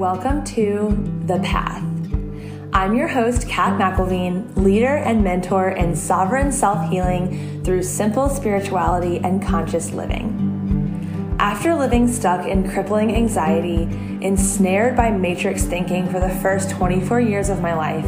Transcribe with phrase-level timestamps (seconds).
[0.00, 1.84] Welcome to The Path.
[2.72, 9.18] I'm your host, Kat McElveen, leader and mentor in sovereign self healing through simple spirituality
[9.18, 11.36] and conscious living.
[11.38, 13.82] After living stuck in crippling anxiety,
[14.22, 18.06] ensnared by matrix thinking for the first 24 years of my life,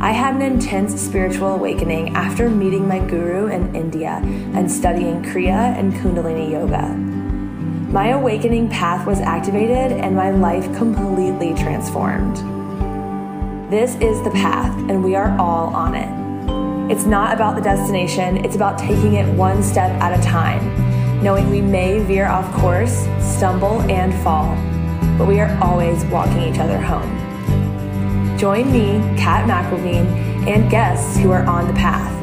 [0.00, 5.76] I had an intense spiritual awakening after meeting my guru in India and studying Kriya
[5.76, 7.07] and Kundalini Yoga.
[7.88, 12.36] My awakening path was activated and my life completely transformed.
[13.70, 16.92] This is the path, and we are all on it.
[16.92, 21.48] It's not about the destination, it's about taking it one step at a time, knowing
[21.48, 24.54] we may veer off course, stumble, and fall,
[25.16, 27.08] but we are always walking each other home.
[28.36, 32.17] Join me, Kat McElveen, and guests who are on the path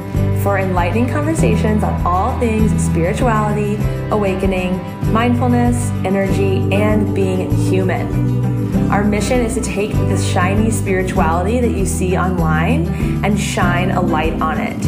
[0.46, 3.78] for enlightening conversations on all things spirituality,
[4.12, 4.78] awakening,
[5.12, 8.92] mindfulness, energy, and being human.
[8.92, 12.86] Our mission is to take the shiny spirituality that you see online
[13.26, 14.80] and shine a light on it.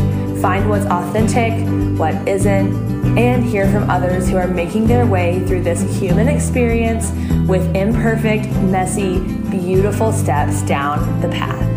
[0.44, 1.54] Find what's authentic,
[1.98, 7.10] what isn't, and hear from others who are making their way through this human experience
[7.50, 9.18] with imperfect, messy,
[9.50, 11.77] beautiful steps down the path.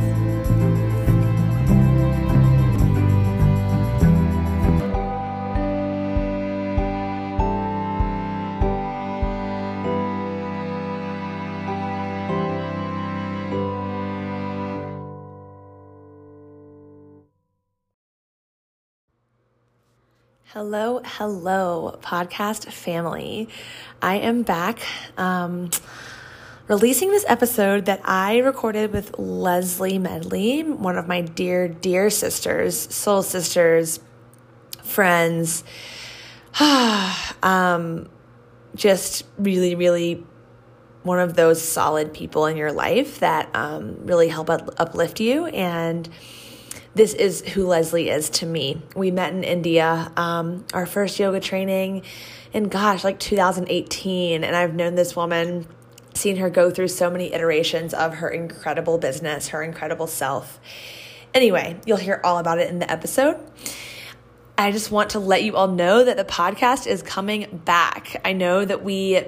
[20.53, 23.48] Hello, hello, podcast family.
[24.03, 24.81] I am back
[25.17, 25.70] um,
[26.67, 32.77] releasing this episode that I recorded with Leslie Medley, one of my dear, dear sisters,
[32.92, 34.01] soul sisters,
[34.83, 35.62] friends.
[37.45, 38.11] um,
[38.75, 40.27] just really, really
[41.05, 46.09] one of those solid people in your life that um, really help uplift you and
[46.94, 48.83] this is who Leslie is to me.
[48.96, 52.02] We met in India, um, our first yoga training
[52.52, 54.42] in gosh, like 2018.
[54.42, 55.67] And I've known this woman,
[56.14, 60.58] seen her go through so many iterations of her incredible business, her incredible self.
[61.33, 63.39] Anyway, you'll hear all about it in the episode.
[64.58, 68.20] I just want to let you all know that the podcast is coming back.
[68.24, 69.24] I know that we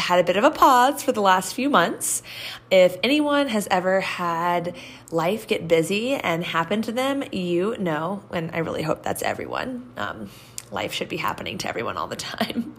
[0.00, 2.22] had a bit of a pause for the last few months.
[2.70, 4.74] If anyone has ever had
[5.10, 9.92] life get busy and happen to them, you know, and I really hope that's everyone.
[9.96, 10.30] Um,
[10.70, 12.74] life should be happening to everyone all the time.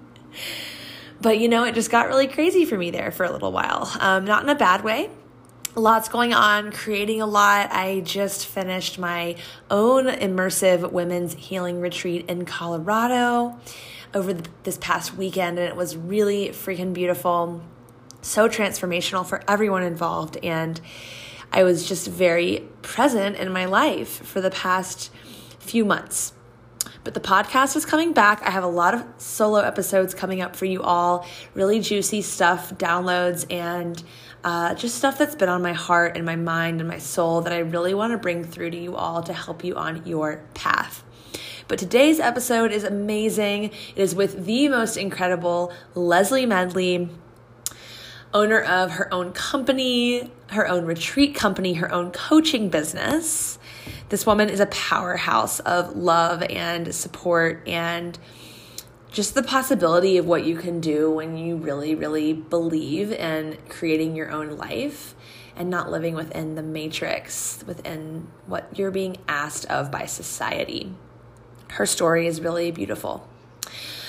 [1.22, 3.92] but you know, it just got really crazy for me there for a little while.
[4.00, 5.10] Um, not in a bad way.
[5.74, 7.72] Lots going on, creating a lot.
[7.72, 9.38] I just finished my
[9.70, 13.58] own immersive women's healing retreat in Colorado
[14.14, 14.34] over
[14.64, 17.62] this past weekend, and it was really freaking beautiful.
[18.22, 20.38] So transformational for everyone involved.
[20.44, 20.80] And
[21.52, 25.12] I was just very present in my life for the past
[25.60, 26.34] few months.
[27.04, 28.44] But the podcast is coming back.
[28.44, 32.74] I have a lot of solo episodes coming up for you all, really juicy stuff,
[32.76, 34.02] downloads, and
[34.44, 37.54] uh, just stuff that's been on my heart and my mind and my soul that
[37.54, 41.04] I really want to bring through to you all to help you on your path.
[41.72, 43.64] But today's episode is amazing.
[43.64, 47.08] It is with the most incredible Leslie Medley,
[48.34, 53.58] owner of her own company, her own retreat company, her own coaching business.
[54.10, 58.20] This woman is a powerhouse of love and support and
[59.10, 64.18] just the possibility of what you can do when you really, really believe in creating
[64.18, 65.16] your own life
[65.56, 70.94] and not living within the matrix, within what you're being asked of by society
[71.72, 73.28] her story is really beautiful.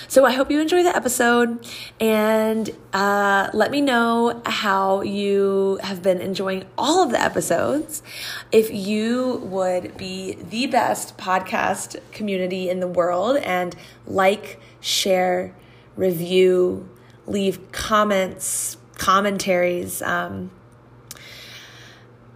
[0.09, 1.67] So I hope you enjoy the episode
[1.99, 8.03] and uh, let me know how you have been enjoying all of the episodes.
[8.50, 13.75] If you would be the best podcast community in the world and
[14.06, 15.55] like, share,
[15.97, 16.91] review,
[17.27, 20.50] leave comments, commentaries, um,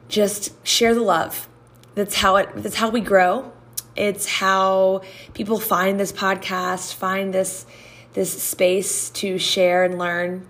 [0.08, 1.46] just share the love.
[1.94, 2.48] That's how it.
[2.54, 3.52] That's how we grow
[3.96, 5.02] it's how
[5.34, 7.66] people find this podcast, find this
[8.12, 10.48] this space to share and learn.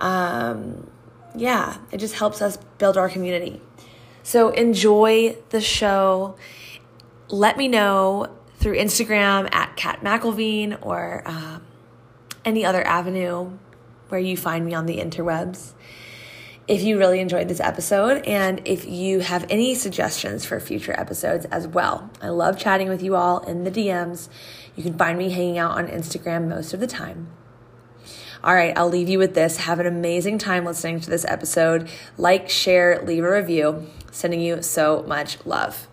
[0.00, 0.90] Um,
[1.36, 3.60] yeah, it just helps us build our community.
[4.24, 6.36] So enjoy the show.
[7.28, 11.62] Let me know through Instagram at Kat McElveen or um,
[12.44, 13.52] any other avenue
[14.08, 15.74] where you find me on the interwebs
[16.68, 21.44] if you really enjoyed this episode and if you have any suggestions for future episodes
[21.46, 22.10] as well.
[22.20, 24.28] I love chatting with you all in the DMs.
[24.74, 27.28] You can find me hanging out on Instagram most of the time.
[28.42, 29.58] All right, I'll leave you with this.
[29.58, 31.88] Have an amazing time listening to this episode.
[32.16, 33.86] Like, share, leave a review.
[34.10, 35.88] Sending you so much love.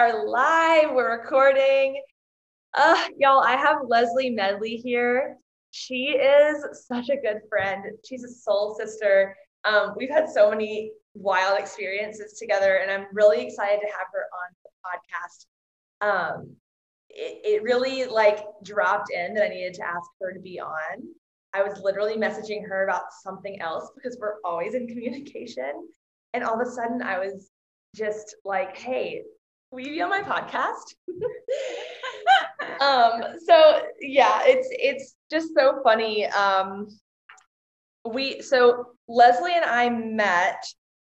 [0.00, 0.94] Are live.
[0.94, 2.00] We're recording.
[2.72, 5.36] Uh, y'all, I have Leslie Medley here.
[5.72, 7.84] She is such a good friend.
[8.08, 9.36] She's a soul sister.
[9.66, 14.24] Um, we've had so many wild experiences together, and I'm really excited to have her
[14.40, 16.38] on the podcast.
[16.40, 16.56] Um,
[17.10, 21.10] it, it really like dropped in that I needed to ask her to be on.
[21.52, 25.88] I was literally messaging her about something else because we're always in communication.
[26.32, 27.50] And all of a sudden, I was
[27.94, 29.24] just like, hey,
[29.70, 30.94] will you be on my podcast?
[32.80, 36.26] um, so yeah, it's it's just so funny.
[36.26, 36.88] Um,
[38.10, 40.64] we so Leslie and I met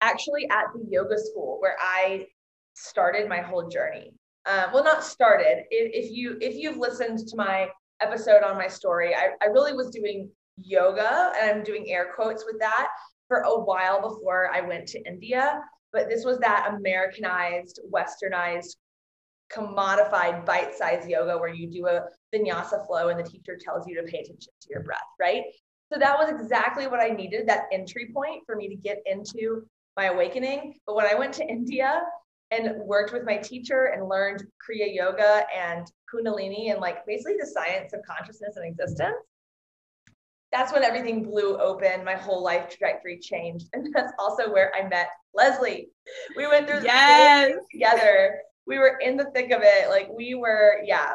[0.00, 2.26] actually at the yoga school where I
[2.74, 4.12] started my whole journey.
[4.46, 5.64] Um, well, not started.
[5.70, 7.68] If, if you if you've listened to my
[8.00, 10.30] episode on my story, I, I really was doing
[10.62, 12.88] yoga and I'm doing air quotes with that
[13.26, 15.60] for a while before I went to India
[15.94, 18.76] but this was that Americanized, westernized,
[19.50, 22.02] commodified, bite sized yoga where you do a
[22.35, 25.44] vinyasa flow and the teacher tells you to pay attention to your breath, right?
[25.93, 29.64] So that was exactly what I needed that entry point for me to get into
[29.96, 30.75] my awakening.
[30.87, 32.02] But when I went to India
[32.50, 37.47] and worked with my teacher and learned Kriya Yoga and Kundalini and like basically the
[37.47, 39.14] science of consciousness and existence,
[40.54, 42.04] that's when everything blew open.
[42.04, 43.66] My whole life trajectory changed.
[43.72, 45.88] And that's also where I met Leslie.
[46.36, 47.56] We went through yes.
[47.72, 48.38] together.
[48.64, 49.90] We were in the thick of it.
[49.90, 51.14] Like we were, yeah.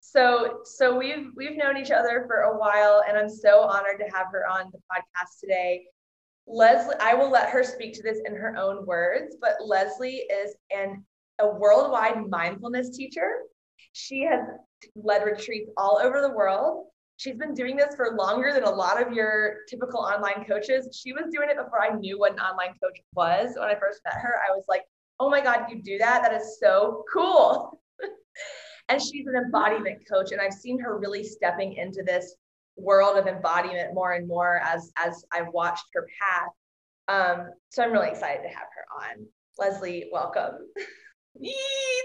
[0.00, 4.16] So so we've we've known each other for a while and I'm so honored to
[4.16, 5.84] have her on the podcast today.
[6.46, 10.54] Leslie, I will let her speak to this in her own words, but Leslie is
[10.74, 11.04] an
[11.40, 13.28] a worldwide mindfulness teacher.
[13.92, 14.40] She has
[14.96, 16.86] led retreats all over the world
[17.18, 20.88] she's been doing this for longer than a lot of your typical online coaches.
[20.98, 23.54] She was doing it before I knew what an online coach was.
[23.58, 24.84] When I first met her, I was like,
[25.20, 26.22] oh my God, you do that?
[26.22, 27.80] That is so cool.
[28.88, 30.30] and she's an embodiment coach.
[30.30, 32.36] And I've seen her really stepping into this
[32.76, 36.50] world of embodiment more and more as as I've watched her path.
[37.08, 39.26] Um, so I'm really excited to have her on.
[39.58, 40.54] Leslie, welcome.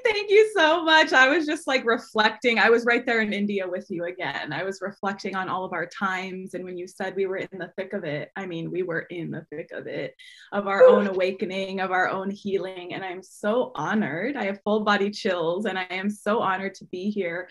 [0.04, 1.12] Thank you so much.
[1.12, 2.60] I was just like reflecting.
[2.60, 4.54] I was right there in India with you again.
[4.54, 6.54] I was reflecting on all of our times.
[6.54, 9.02] And when you said we were in the thick of it, I mean, we were
[9.02, 10.16] in the thick of it,
[10.52, 12.94] of our own awakening, of our own healing.
[12.94, 14.36] And I'm so honored.
[14.36, 17.50] I have full body chills, and I am so honored to be here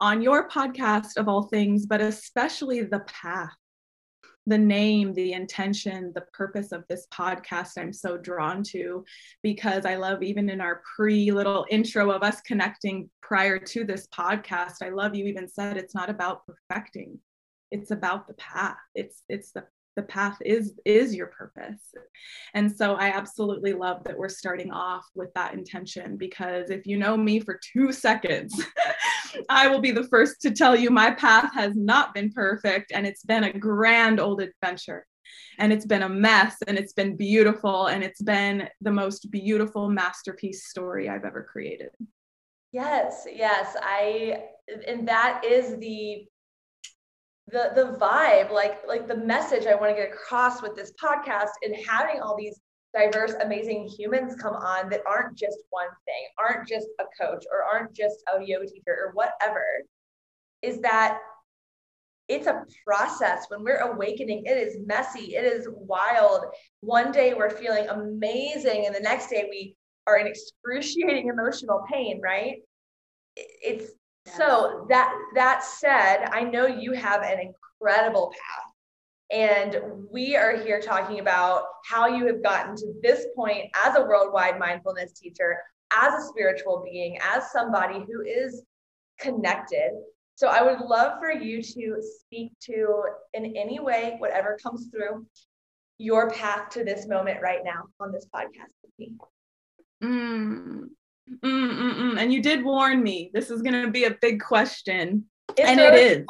[0.00, 3.54] on your podcast of all things, but especially the path
[4.46, 9.04] the name, the intention, the purpose of this podcast I'm so drawn to
[9.42, 14.06] because I love even in our pre little intro of us connecting prior to this
[14.08, 17.18] podcast, I love you even said it's not about perfecting.
[17.70, 18.76] It's about the path.
[18.94, 19.64] It's it's the
[19.96, 21.94] the path is is your purpose.
[22.54, 26.96] And so i absolutely love that we're starting off with that intention because if you
[26.96, 28.60] know me for two seconds
[29.48, 33.06] i will be the first to tell you my path has not been perfect and
[33.06, 35.06] it's been a grand old adventure.
[35.58, 39.88] And it's been a mess and it's been beautiful and it's been the most beautiful
[39.88, 41.90] masterpiece story i've ever created.
[42.72, 44.44] Yes yes i
[44.86, 46.26] and that is the
[47.48, 51.50] the the vibe like like the message i want to get across with this podcast
[51.62, 52.60] and having all these
[52.94, 57.62] diverse amazing humans come on that aren't just one thing aren't just a coach or
[57.62, 59.64] aren't just a yoga teacher or whatever
[60.62, 61.18] is that
[62.28, 63.46] it's a process.
[63.48, 66.46] When we're awakening it is messy it is wild.
[66.80, 72.20] One day we're feeling amazing and the next day we are in excruciating emotional pain
[72.22, 72.56] right?
[73.36, 73.90] It's
[74.26, 78.70] so that that said, I know you have an incredible path.
[79.30, 84.02] And we are here talking about how you have gotten to this point as a
[84.02, 85.58] worldwide mindfulness teacher,
[85.92, 88.62] as a spiritual being, as somebody who is
[89.18, 89.90] connected.
[90.36, 95.26] So I would love for you to speak to, in any way, whatever comes through,
[95.98, 99.12] your path to this moment right now on this podcast with me.
[100.02, 100.88] Mm,
[101.30, 102.18] Mm-mm-mm.
[102.18, 103.30] And you did warn me.
[103.32, 105.24] This is going to be a big question.
[105.56, 106.26] It's and it is.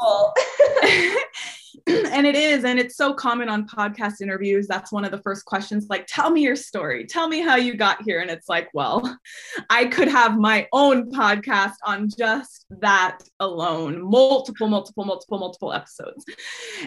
[2.13, 4.67] and it is and it's so common on podcast interviews.
[4.67, 7.05] That's one of the first questions like tell me your story.
[7.05, 8.21] Tell me how you got here.
[8.21, 9.19] And it's like well
[9.71, 14.03] i could have my own podcast on just that alone.
[14.03, 16.25] Multiple multiple multiple multiple episodes.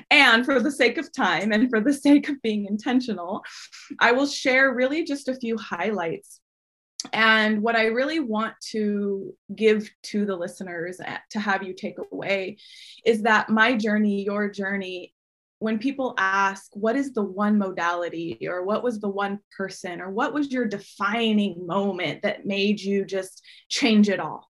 [0.10, 3.44] And for the sake of time and for the sake of being intentional
[4.00, 6.40] i will share really just a few highlights
[7.14, 11.98] and what I really want to give to the listeners eh, to have you take
[12.12, 12.58] away
[13.06, 15.14] is that my journey, your journey,
[15.60, 20.12] when people ask, what is the one modality or what was the one person or
[20.12, 24.48] what was your defining moment that made you just change it all?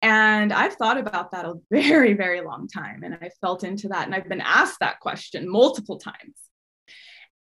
[0.00, 3.02] And I've thought about that a very, very long time.
[3.04, 4.06] And I felt into that.
[4.06, 6.36] And I've been asked that question multiple times.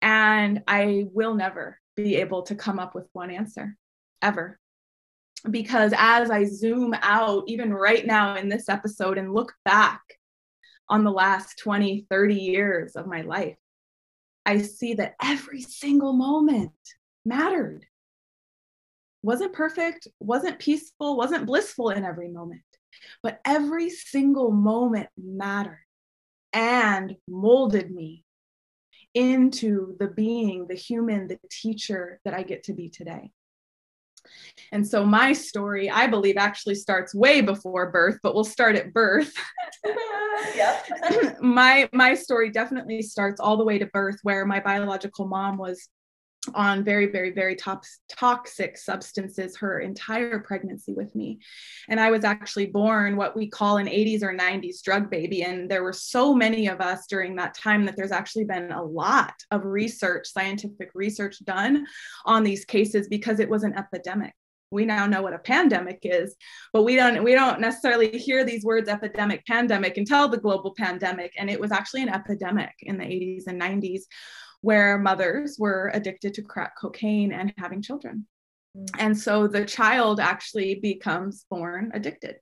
[0.00, 3.76] And I will never be able to come up with one answer
[4.22, 4.58] ever.
[5.50, 10.00] Because as I zoom out, even right now in this episode, and look back
[10.88, 13.56] on the last 20, 30 years of my life,
[14.44, 16.72] I see that every single moment
[17.24, 17.84] mattered.
[19.22, 22.62] Wasn't perfect, wasn't peaceful, wasn't blissful in every moment,
[23.22, 25.84] but every single moment mattered
[26.52, 28.24] and molded me
[29.14, 33.32] into the being, the human, the teacher that I get to be today.
[34.72, 38.92] And so my story, I believe, actually starts way before birth, but we'll start at
[38.92, 39.32] birth.
[41.40, 45.88] my my story definitely starts all the way to birth, where my biological mom was
[46.54, 51.38] on very very very top, toxic substances her entire pregnancy with me.
[51.88, 55.42] And i was actually born what we call an 80s or 90s drug baby.
[55.42, 58.82] And there were so many of us during that time that there's actually been a
[58.82, 61.86] lot of research scientific research done
[62.24, 64.34] on these cases because it was an epidemic.
[64.70, 66.34] We now know what a pandemic is
[66.72, 71.32] but we don't we don't necessarily hear these words epidemic pandemic until the global pandemic.
[71.38, 74.02] And it was actually an epidemic in the 80s and 90s
[74.66, 78.26] where mothers were addicted to crack cocaine and having children.
[78.76, 78.88] Mm.
[78.98, 82.40] And so the child actually becomes born addicted.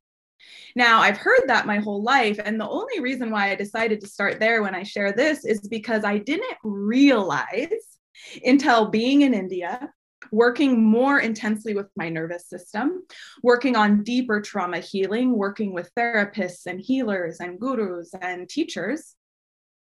[0.74, 2.40] Now, I've heard that my whole life.
[2.42, 5.68] And the only reason why I decided to start there when I share this is
[5.68, 7.98] because I didn't realize
[8.42, 9.92] until being in India,
[10.32, 13.02] working more intensely with my nervous system,
[13.42, 19.14] working on deeper trauma healing, working with therapists and healers and gurus and teachers,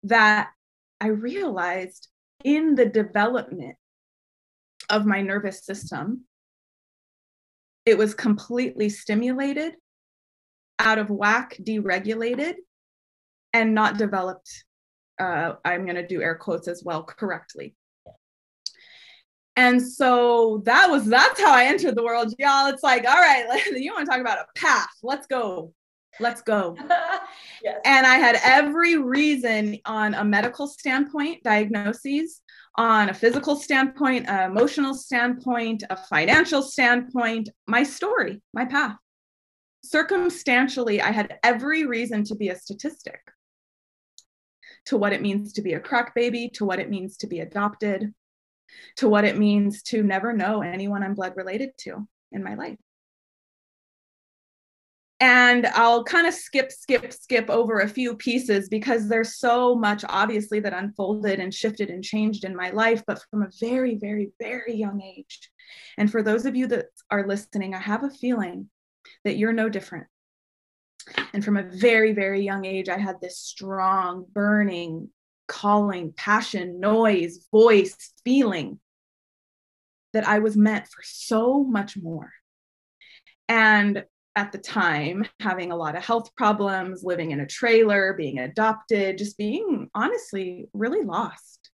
[0.04, 0.48] that
[0.98, 2.08] I realized
[2.44, 3.76] in the development
[4.90, 6.24] of my nervous system,
[7.84, 9.74] it was completely stimulated,
[10.78, 12.54] out of whack, deregulated,
[13.52, 14.64] and not developed.
[15.18, 17.74] Uh, I'm going to do air quotes as well correctly.
[19.56, 22.68] And so that was that's how I entered the world, y'all.
[22.68, 23.44] It's like, all right,
[23.76, 24.88] you want to talk about a path?
[25.02, 25.74] Let's go
[26.22, 26.76] let's go.
[27.62, 27.80] yes.
[27.84, 32.40] And I had every reason on a medical standpoint, diagnoses,
[32.76, 38.96] on a physical standpoint, an emotional standpoint, a financial standpoint, my story, my path.
[39.84, 43.20] Circumstantially, I had every reason to be a statistic
[44.86, 47.40] to what it means to be a crack baby, to what it means to be
[47.40, 48.14] adopted,
[48.96, 52.78] to what it means to never know anyone I'm blood related to in my life
[55.22, 60.04] and I'll kind of skip, skip, skip over a few pieces because there's so much
[60.08, 64.32] obviously that unfolded and shifted and changed in my life, but from a very, very,
[64.40, 65.48] very young age.
[65.96, 68.68] And for those of you that are listening, I have a feeling
[69.22, 70.08] that you're no different.
[71.32, 75.08] And from a very, very young age, I had this strong, burning,
[75.46, 78.80] calling, passion, noise, voice, feeling
[80.14, 82.32] that I was meant for so much more.
[83.48, 88.38] And at the time having a lot of health problems, living in a trailer, being
[88.38, 91.70] adopted, just being honestly really lost,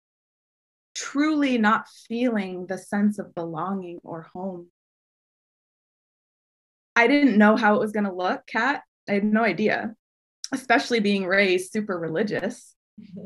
[0.95, 4.67] truly not feeling the sense of belonging or home.
[6.95, 8.81] I didn't know how it was going to look, Kat.
[9.07, 9.95] I had no idea,
[10.51, 12.73] especially being raised super religious.
[12.97, 13.23] yeah.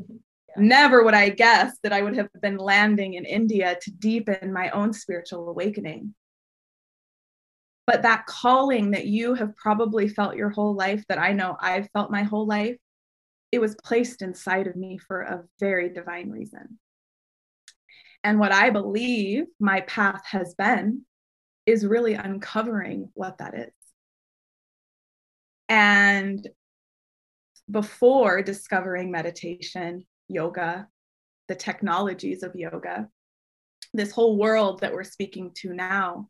[0.58, 4.70] Never would I guess that I would have been landing in India to deepen my
[4.72, 6.14] own spiritual awakening
[7.88, 11.90] but that calling that you have probably felt your whole life that i know i've
[11.94, 12.78] felt my whole life
[13.52, 16.80] it was placed inside of me for a very divine reason.
[18.24, 21.06] And what i believe my path has been
[21.66, 23.74] is really uncovering what that is.
[25.70, 26.48] And
[27.70, 30.88] before discovering meditation yoga
[31.48, 33.08] the technologies of yoga
[33.94, 36.28] this whole world that we're speaking to now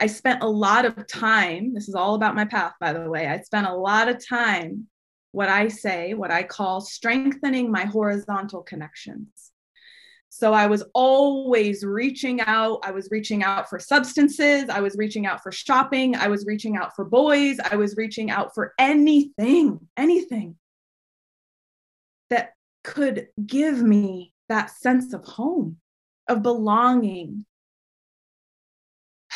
[0.00, 3.26] I spent a lot of time, this is all about my path, by the way.
[3.26, 4.86] I spent a lot of time
[5.32, 9.52] what I say, what I call strengthening my horizontal connections.
[10.30, 12.80] So I was always reaching out.
[12.84, 14.68] I was reaching out for substances.
[14.68, 16.14] I was reaching out for shopping.
[16.14, 17.58] I was reaching out for boys.
[17.58, 20.56] I was reaching out for anything, anything
[22.30, 22.54] that
[22.84, 25.78] could give me that sense of home,
[26.28, 27.44] of belonging.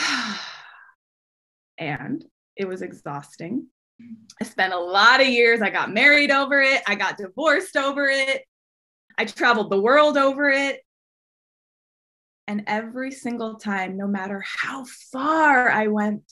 [1.78, 2.24] and
[2.56, 3.66] it was exhausting.
[4.40, 5.62] I spent a lot of years.
[5.62, 6.82] I got married over it.
[6.86, 8.44] I got divorced over it.
[9.16, 10.80] I traveled the world over it.
[12.48, 16.24] And every single time, no matter how far I went,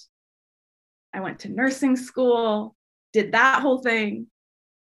[1.15, 2.77] I went to nursing school,
[3.13, 4.27] did that whole thing,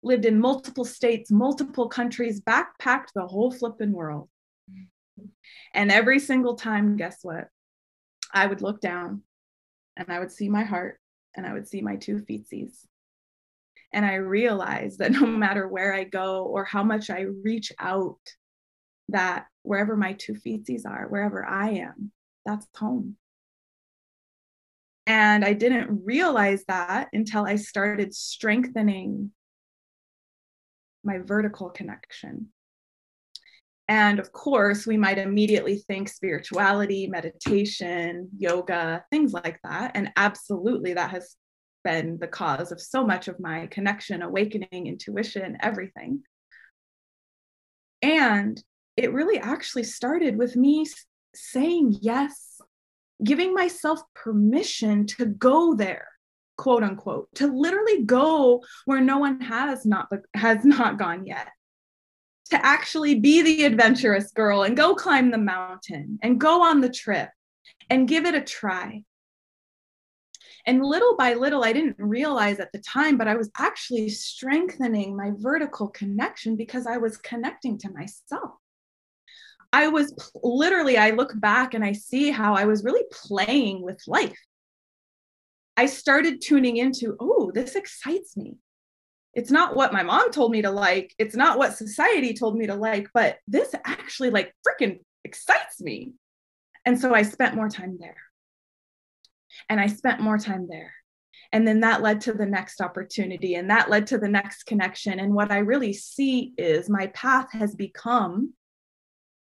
[0.04, 4.30] lived in multiple states, multiple countries, backpacked the whole flipping world.
[5.74, 7.48] And every single time, guess what?
[8.36, 9.22] I would look down
[9.96, 11.00] and I would see my heart
[11.36, 12.86] and I would see my two feetsies.
[13.94, 18.20] And I realized that no matter where I go or how much I reach out,
[19.10, 22.12] that wherever my two feetsies are, wherever I am,
[22.46, 23.16] that's home.
[25.08, 29.32] And I didn't realize that until I started strengthening
[31.04, 32.48] my vertical connection.
[33.88, 39.92] And of course, we might immediately think spirituality, meditation, yoga, things like that.
[39.94, 41.36] And absolutely, that has
[41.84, 46.24] been the cause of so much of my connection, awakening, intuition, everything.
[48.02, 48.62] And
[48.98, 50.88] it really actually started with me
[51.36, 52.60] saying yes,
[53.24, 56.08] giving myself permission to go there
[56.58, 61.50] quote unquote to literally go where no one has not has not gone yet
[62.52, 66.90] to actually be the adventurous girl and go climb the mountain and go on the
[66.90, 67.30] trip
[67.90, 69.04] and give it a try.
[70.68, 75.16] And little by little, I didn't realize at the time, but I was actually strengthening
[75.16, 78.54] my vertical connection because I was connecting to myself.
[79.72, 84.02] I was literally, I look back and I see how I was really playing with
[84.08, 84.40] life.
[85.78, 88.56] I started tuning into, oh, this excites me
[89.36, 92.68] it's not what my mom told me to like it's not what society told me
[92.68, 96.14] to like but this actually like freaking excites me.
[96.86, 98.18] And so i spent more time there.
[99.70, 100.94] And i spent more time there.
[101.52, 105.20] And then that led to the next opportunity and that led to the next connection.
[105.20, 108.54] And what i really see is my path has become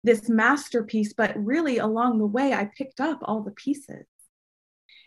[0.02, 4.06] this masterpiece but really along the way i picked up all the pieces.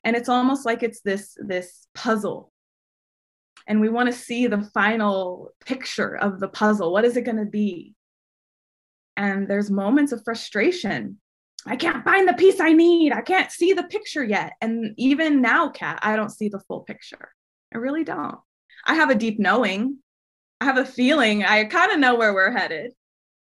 [0.03, 2.52] And it's almost like it's this this puzzle
[3.67, 6.91] and we want to see the final picture of the puzzle.
[6.91, 7.93] What is it going to be?
[9.15, 11.19] And there's moments of frustration.
[11.65, 13.13] I can't find the piece I need.
[13.13, 14.53] I can't see the picture yet.
[14.59, 17.29] And even now, Kat, I don't see the full picture.
[17.73, 18.37] I really don't.
[18.85, 19.99] I have a deep knowing.
[20.59, 21.43] I have a feeling.
[21.43, 22.93] I kind of know where we're headed,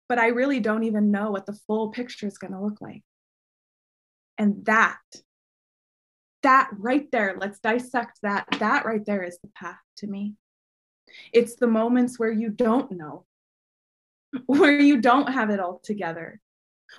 [0.08, 3.02] but I really don't even know what the full picture is going to look like.
[4.38, 4.98] And that
[6.42, 8.46] that right there, let's dissect that.
[8.58, 10.34] That right there is the path to me.
[11.32, 13.24] It's the moments where you don't know,
[14.46, 16.40] where you don't have it all together,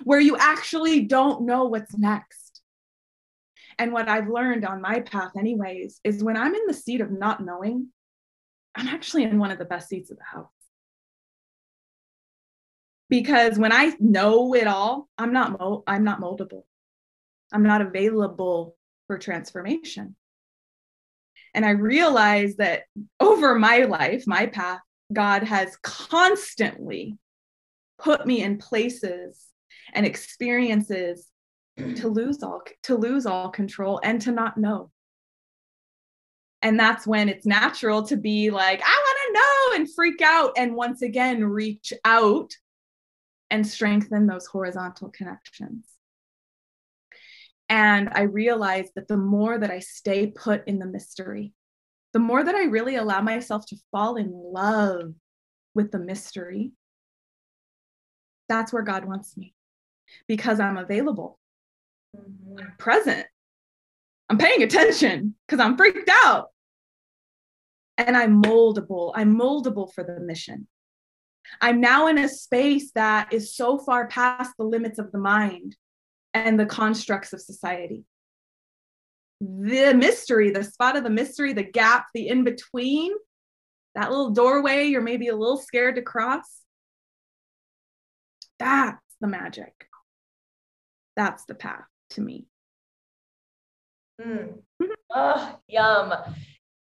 [0.02, 2.62] where you actually don't know what's next.
[3.78, 7.10] And what I've learned on my path, anyways, is when I'm in the seat of
[7.10, 7.88] not knowing,
[8.74, 10.48] I'm actually in one of the best seats of the house.
[13.08, 16.62] Because when I know it all, I'm not mo- I'm not moldable.
[17.52, 20.16] I'm not available for transformation.
[21.54, 22.82] And I realized that
[23.20, 24.80] over my life, my path,
[25.12, 27.18] God has constantly
[27.98, 29.46] put me in places
[29.92, 31.28] and experiences
[31.96, 34.90] to lose all to lose all control and to not know
[36.62, 40.52] and that's when it's natural to be like i want to know and freak out
[40.56, 42.52] and once again reach out
[43.50, 45.84] and strengthen those horizontal connections
[47.68, 51.52] and I realized that the more that I stay put in the mystery,
[52.12, 55.14] the more that I really allow myself to fall in love
[55.74, 56.72] with the mystery,
[58.48, 59.54] that's where God wants me
[60.28, 61.38] because I'm available,
[62.16, 62.58] mm-hmm.
[62.58, 63.26] I'm present,
[64.28, 66.48] I'm paying attention because I'm freaked out.
[67.96, 69.12] And I'm moldable.
[69.14, 70.66] I'm moldable for the mission.
[71.60, 75.76] I'm now in a space that is so far past the limits of the mind
[76.34, 78.04] and the constructs of society.
[79.40, 83.12] The mystery, the spot of the mystery, the gap, the in between,
[83.94, 86.62] that little doorway you're maybe a little scared to cross,
[88.58, 89.88] that's the magic.
[91.16, 92.46] That's the path to me.
[94.20, 94.60] Mm.
[95.14, 96.14] oh, yum.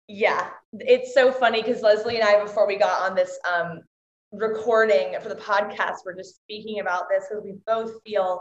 [0.06, 3.80] Yeah, it's so funny because Leslie and I, before we got on this um,
[4.32, 8.40] recording for the podcast, we're just speaking about this because we both feel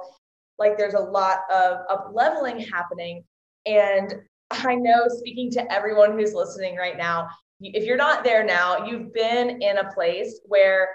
[0.60, 3.24] like there's a lot of up leveling happening.
[3.66, 4.16] And
[4.52, 9.14] I know speaking to everyone who's listening right now, if you're not there now, you've
[9.14, 10.90] been in a place where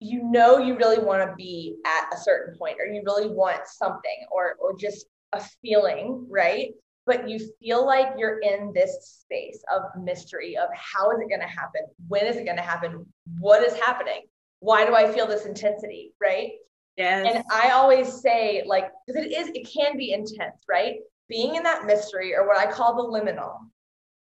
[0.00, 3.66] you know you really want to be at a certain point or you really want
[3.66, 6.72] something or or just a feeling, right?
[7.06, 11.40] but you feel like you're in this space of mystery of how is it going
[11.40, 11.82] to happen?
[12.08, 13.06] When is it going to happen?
[13.38, 14.22] What is happening?
[14.58, 16.12] Why do I feel this intensity?
[16.20, 16.52] Right.
[16.96, 17.26] Yes.
[17.34, 20.96] And I always say, like, because it is, it can be intense, right?
[21.28, 23.58] Being in that mystery or what I call the liminal,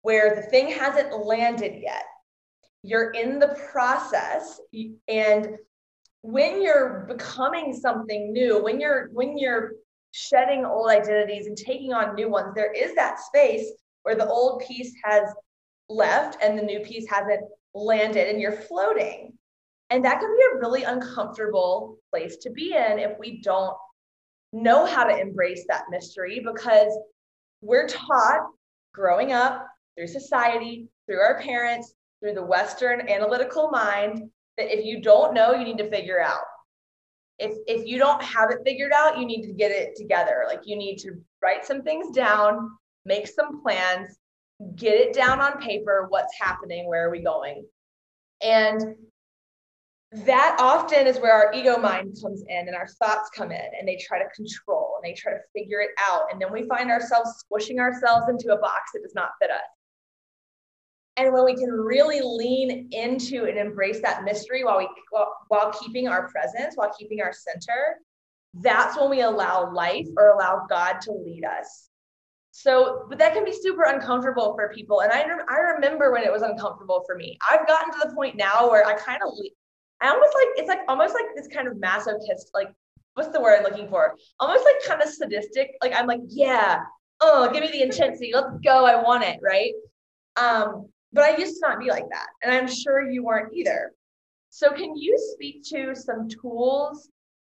[0.02, 2.04] where the thing hasn't landed yet.
[2.82, 4.60] You're in the process
[5.08, 5.56] and
[6.22, 9.72] when you're becoming something new, when you're when you're
[10.12, 13.70] shedding old identities and taking on new ones, there is that space
[14.02, 15.28] where the old piece has
[15.88, 17.42] left and the new piece hasn't
[17.74, 19.32] landed and you're floating.
[19.90, 23.76] And that can be a really uncomfortable place to be in if we don't
[24.52, 26.96] know how to embrace that mystery because
[27.60, 28.46] we're taught
[28.94, 35.00] growing up through society, through our parents, through the Western analytical mind that if you
[35.00, 36.40] don't know, you need to figure out.
[37.38, 40.44] If if you don't have it figured out you need to get it together.
[40.46, 42.70] Like you need to write some things down
[43.06, 44.16] make some plans
[44.76, 47.64] get it down on paper what's happening where are we going?
[48.42, 48.94] And
[50.12, 53.86] that often is where our ego mind comes in and our thoughts come in and
[53.86, 56.90] they try to control and they try to figure it out and then we find
[56.90, 59.60] ourselves squishing ourselves into a box that does not fit us
[61.20, 64.88] and when we can really lean into and embrace that mystery while we
[65.48, 67.98] while, keeping our presence, while keeping our center,
[68.54, 71.88] that's when we allow life or allow God to lead us.
[72.52, 75.02] So, but that can be super uncomfortable for people.
[75.02, 77.38] And I, I remember when it was uncomfortable for me.
[77.48, 79.32] I've gotten to the point now where I kind of,
[80.00, 82.72] I almost like, it's like almost like this kind of masochist, like,
[83.14, 84.16] what's the word I'm looking for?
[84.38, 85.72] Almost like kind of sadistic.
[85.82, 86.80] Like, I'm like, yeah,
[87.20, 88.32] oh, give me the intensity.
[88.34, 88.86] Let's go.
[88.86, 89.38] I want it.
[89.42, 89.72] Right.
[90.36, 92.28] Um, but I used to not be like that.
[92.42, 93.92] And I'm sure you weren't either.
[94.50, 97.08] So, can you speak to some tools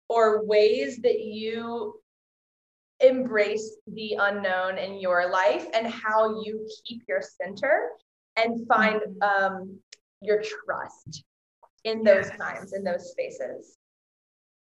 [0.09, 2.01] or ways that you
[3.01, 7.91] embrace the unknown in your life and how you keep your center
[8.37, 9.45] and find mm-hmm.
[9.45, 9.79] um,
[10.21, 11.25] your trust
[11.85, 13.77] in those times, in those spaces?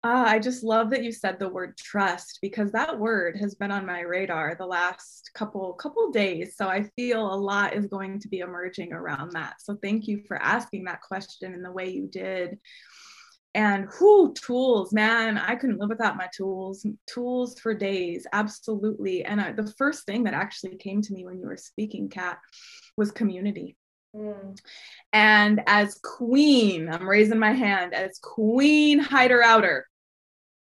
[0.07, 3.71] Ah, I just love that you said the word trust because that word has been
[3.71, 6.55] on my radar the last couple couple days.
[6.55, 9.55] So I feel a lot is going to be emerging around that.
[9.61, 12.59] So thank you for asking that question in the way you did.
[13.55, 16.85] And who tools, man, I couldn't live without my tools.
[17.07, 19.23] Tools for days, absolutely.
[19.23, 22.37] And I, the first thing that actually came to me when you were speaking, Kat,
[22.95, 23.75] was community.
[24.15, 24.57] Mm.
[25.11, 29.87] And as queen, I'm raising my hand as queen hider outer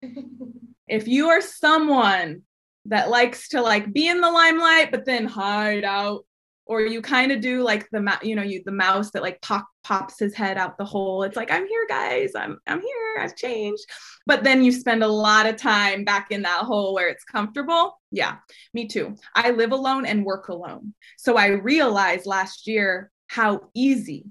[0.87, 2.43] if you are someone
[2.85, 6.25] that likes to like be in the limelight but then hide out
[6.65, 9.67] or you kind of do like the you know you the mouse that like pop,
[9.83, 13.35] pops his head out the hole it's like i'm here guys i'm i'm here i've
[13.35, 13.83] changed.
[14.25, 17.99] But then you spend a lot of time back in that hole where it's comfortable?
[18.11, 18.37] Yeah
[18.73, 19.15] me too.
[19.35, 20.93] I live alone and work alone.
[21.17, 24.25] So i realized last year how easy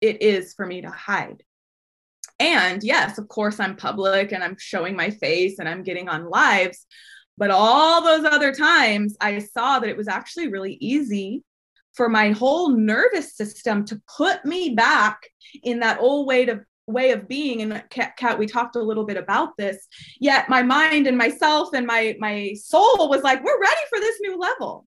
[0.00, 1.42] it is for me to hide
[2.38, 6.28] and yes, of course, I'm public and I'm showing my face and I'm getting on
[6.28, 6.86] lives.
[7.38, 11.42] But all those other times, I saw that it was actually really easy
[11.94, 15.20] for my whole nervous system to put me back
[15.62, 19.04] in that old way of way of being and kat, kat we talked a little
[19.04, 19.88] bit about this
[20.20, 24.20] yet my mind and myself and my my soul was like we're ready for this
[24.20, 24.86] new level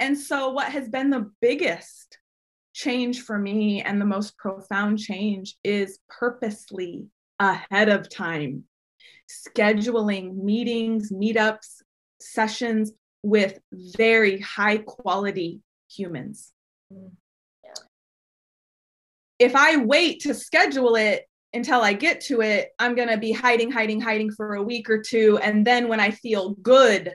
[0.00, 2.17] and so what has been the biggest
[2.78, 7.08] change for me and the most profound change is purposely
[7.40, 8.64] ahead of time
[9.28, 11.82] scheduling meetings, meetups,
[12.20, 15.60] sessions with very high quality
[15.90, 16.52] humans.
[16.92, 17.10] Mm,
[17.64, 17.72] yeah.
[19.38, 23.32] If I wait to schedule it until I get to it, I'm going to be
[23.32, 25.38] hiding, hiding, hiding for a week or two.
[25.42, 27.14] And then when I feel good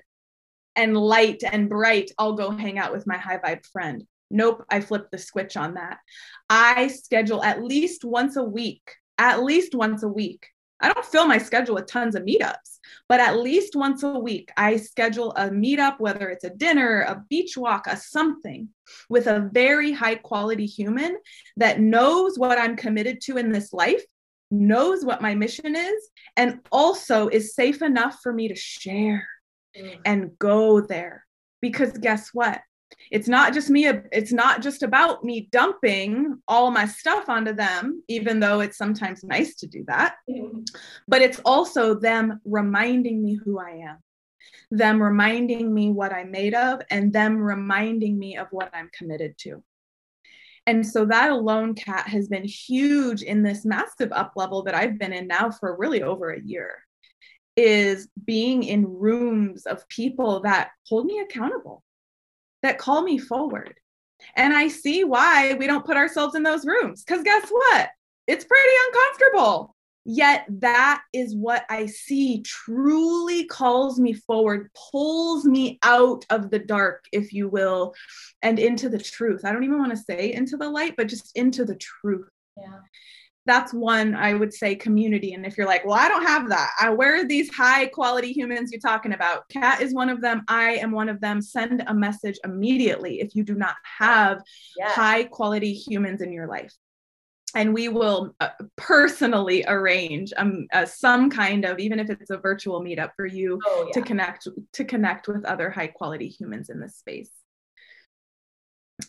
[0.76, 4.06] and light and bright, I'll go hang out with my high vibe friend.
[4.34, 6.00] Nope, I flipped the switch on that.
[6.50, 8.82] I schedule at least once a week,
[9.19, 10.48] at least once a week.
[10.82, 14.52] I don't fill my schedule with tons of meetups, but at least once a week,
[14.58, 18.67] I schedule a meetup, whether it's a dinner, a beach walk, a something
[19.08, 21.17] with a very high quality human
[21.58, 24.04] that knows what I'm committed to in this life,
[24.50, 29.28] knows what my mission is, and also is safe enough for me to share
[29.78, 30.00] mm.
[30.06, 31.24] and go there.
[31.62, 32.62] Because guess what?
[33.12, 38.04] It's not just me it's not just about me dumping all my stuff onto them
[38.08, 40.16] even though it's sometimes nice to do that
[41.08, 43.98] but it's also them reminding me who i am
[44.72, 49.38] them reminding me what i'm made of and them reminding me of what i'm committed
[49.38, 49.64] to.
[50.66, 54.98] And so that alone Kat has been huge in this massive up level that i've
[54.98, 56.80] been in now for really over a year
[57.56, 61.83] is being in rooms of people that hold me accountable
[62.63, 63.76] that call me forward.
[64.36, 67.04] And I see why we don't put ourselves in those rooms.
[67.04, 67.89] Because guess what?
[68.26, 69.76] It's pretty uncomfortable.
[70.06, 76.60] Yet that is what I see truly calls me forward, pulls me out of the
[76.60, 77.93] dark, if you will,
[78.41, 79.45] and into the truth.
[79.45, 82.28] I don't even want to say into the light, but just into the truth.
[82.58, 82.80] Yeah
[83.46, 85.34] that's one I would say community.
[85.34, 88.32] And if you're like, well, I don't have that, I, where are these high quality
[88.32, 89.48] humans you're talking about?
[89.50, 90.44] Kat is one of them.
[90.48, 91.42] I am one of them.
[91.42, 94.42] Send a message immediately if you do not have
[94.78, 94.94] yes.
[94.94, 96.74] high quality humans in your life.
[97.56, 102.38] And we will uh, personally arrange um, uh, some kind of, even if it's a
[102.38, 103.94] virtual meetup for you oh, yeah.
[103.94, 107.30] to connect to connect with other high quality humans in this space.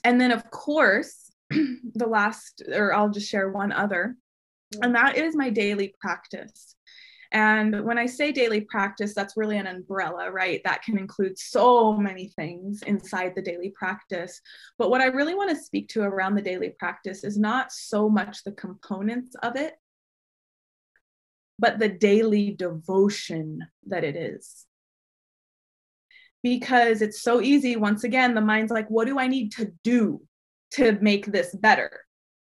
[0.03, 4.17] And then, of course, the last, or I'll just share one other
[4.83, 6.77] and that is my daily practice.
[7.33, 10.61] And when I say daily practice, that's really an umbrella, right?
[10.65, 14.41] That can include so many things inside the daily practice.
[14.79, 18.09] But what I really want to speak to around the daily practice is not so
[18.09, 19.75] much the components of it,
[21.59, 24.65] but the daily devotion that it is.
[26.45, 30.23] Because it's so easy, once again, the mind's like, what do I need to do
[30.75, 32.04] to make this better?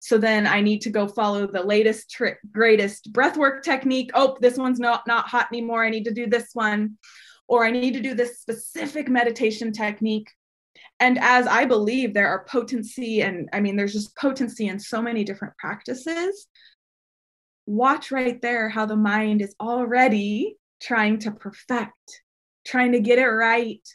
[0.03, 4.11] So then I need to go follow the latest trick, greatest breathwork technique.
[4.13, 5.85] Oh, this one's not not hot anymore.
[5.85, 6.97] I need to do this one,
[7.47, 10.29] or I need to do this specific meditation technique.
[10.99, 15.01] And as I believe there are potency, and I mean, there's just potency in so
[15.01, 16.47] many different practices.
[17.65, 22.23] Watch right there how the mind is already trying to perfect,
[22.65, 23.87] trying to get it right,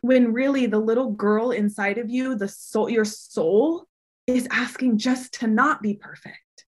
[0.00, 3.86] when really the little girl inside of you, the soul, your soul
[4.26, 6.66] is asking just to not be perfect,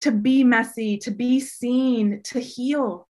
[0.00, 3.08] to be messy, to be seen, to heal,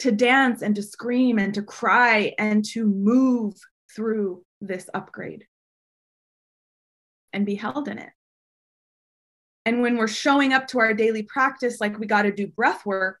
[0.00, 3.54] to dance and to scream and to cry and to move
[3.94, 5.46] through this upgrade
[7.32, 8.10] and be held in it.
[9.66, 12.84] And when we're showing up to our daily practice, like we got to do breath
[12.84, 13.20] work,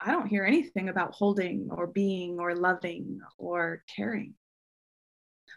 [0.00, 4.34] I don't hear anything about holding or being or loving or caring.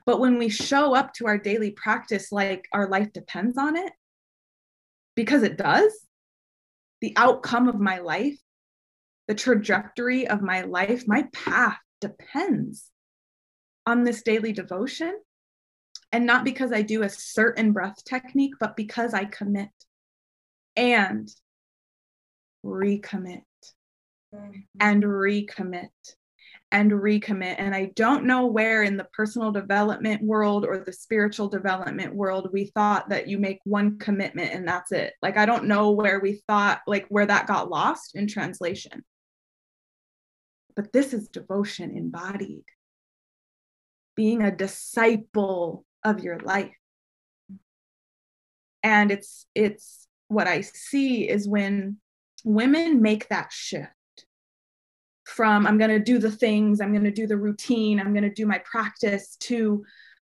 [0.06, 3.94] But when we show up to our daily practice like our life depends on it,
[5.16, 5.94] because it does,
[7.02, 8.38] the outcome of my life,
[9.28, 12.90] the trajectory of my life, my path depends
[13.86, 15.18] on this daily devotion.
[16.12, 19.70] And not because I do a certain breath technique, but because I commit
[20.76, 21.30] and
[22.66, 23.44] recommit
[24.34, 24.60] mm-hmm.
[24.80, 25.90] and recommit
[26.72, 27.56] and recommit.
[27.58, 32.50] And I don't know where in the personal development world or the spiritual development world
[32.54, 35.14] we thought that you make one commitment and that's it.
[35.22, 39.04] Like, I don't know where we thought, like, where that got lost in translation.
[40.76, 42.64] But this is devotion embodied,
[44.16, 46.76] being a disciple of your life.
[48.82, 51.98] And it's, it's what I see is when
[52.46, 53.92] women make that shift
[55.32, 58.24] from I'm going to do the things, I'm going to do the routine, I'm going
[58.24, 59.84] to do my practice to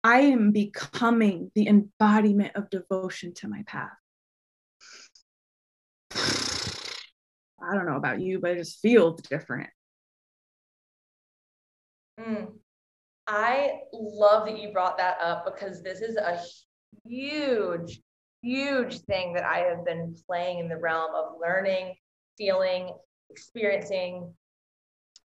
[0.02, 3.90] I am becoming the embodiment of devotion to my path.
[7.62, 9.68] I don't know about you, but it just feels different.
[12.18, 12.52] Mm.
[13.26, 16.40] I love that you brought that up because this is a
[17.06, 18.00] huge,
[18.42, 21.94] huge thing that I have been playing in the realm of learning,
[22.36, 22.90] feeling,
[23.30, 24.32] experiencing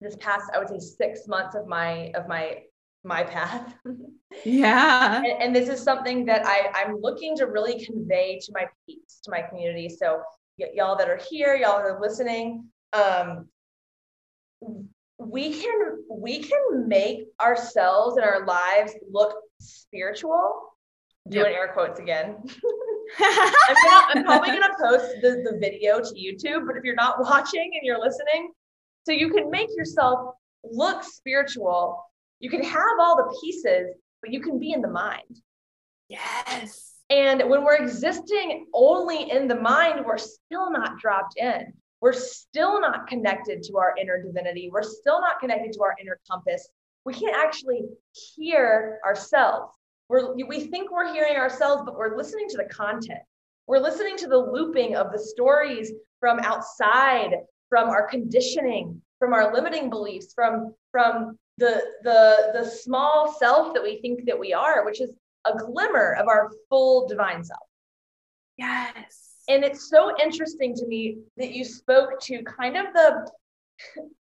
[0.02, 2.58] this past i would say six months of my of my
[3.04, 3.74] my path.
[4.44, 5.18] Yeah.
[5.18, 9.20] And, and, this is something that i i'm looking to really convey to my peeps
[9.24, 9.88] to my community.
[9.88, 10.22] So
[10.58, 13.46] y- y'all that are here y'all that are listening um
[15.18, 20.68] we can we can make ourselves and our lives look spiritual.
[21.28, 21.54] Doing yep.
[21.54, 22.36] air quotes again.
[23.20, 27.20] I'm, gonna, I'm probably gonna post the, the video to youtube but if you're not
[27.20, 28.52] watching and you're listening
[29.04, 30.34] so you can make yourself
[30.64, 32.04] look spiritual.
[32.40, 35.40] You can have all the pieces, but you can be in the mind.
[36.08, 36.94] Yes.
[37.10, 41.72] And when we're existing only in the mind, we're still not dropped in.
[42.00, 44.70] We're still not connected to our inner divinity.
[44.72, 46.68] We're still not connected to our inner compass.
[47.04, 47.82] We can't actually
[48.36, 49.72] hear ourselves.
[50.08, 53.20] we're we think we're hearing ourselves but we're listening to the content
[53.66, 57.36] we're listening to the looping of the stories from outside
[57.72, 63.82] from our conditioning from our limiting beliefs from from the the the small self that
[63.82, 65.11] we think that we are which is
[65.46, 67.66] a glimmer of our full divine self.
[68.56, 69.40] Yes.
[69.48, 73.28] And it's so interesting to me that you spoke to kind of the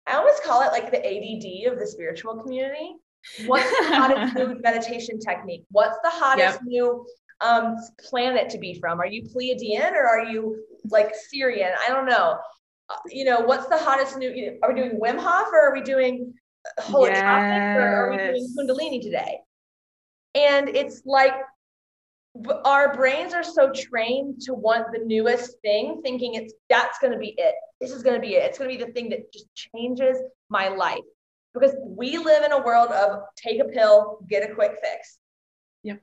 [0.07, 2.95] i almost call it like the add of the spiritual community.
[3.45, 5.65] What's the hottest new meditation technique?
[5.71, 6.63] What's the hottest yep.
[6.63, 7.05] new
[7.41, 9.01] um, planet to be from?
[9.01, 11.73] Are you pleiadian or are you like Sirian?
[11.85, 12.37] I don't know
[12.89, 15.69] Uh, you know what's the hottest new you know, are we doing wim hof or
[15.69, 16.33] are we doing
[16.79, 17.77] holotropic yes.
[17.77, 19.39] or are we doing kundalini today
[20.35, 21.33] and it's like
[22.65, 27.19] our brains are so trained to want the newest thing, thinking it's that's going to
[27.19, 27.55] be it.
[27.81, 28.43] This is going to be it.
[28.43, 30.17] It's going to be the thing that just changes
[30.49, 30.99] my life.
[31.53, 35.17] Because we live in a world of take a pill, get a quick fix.
[35.83, 35.95] Yeah.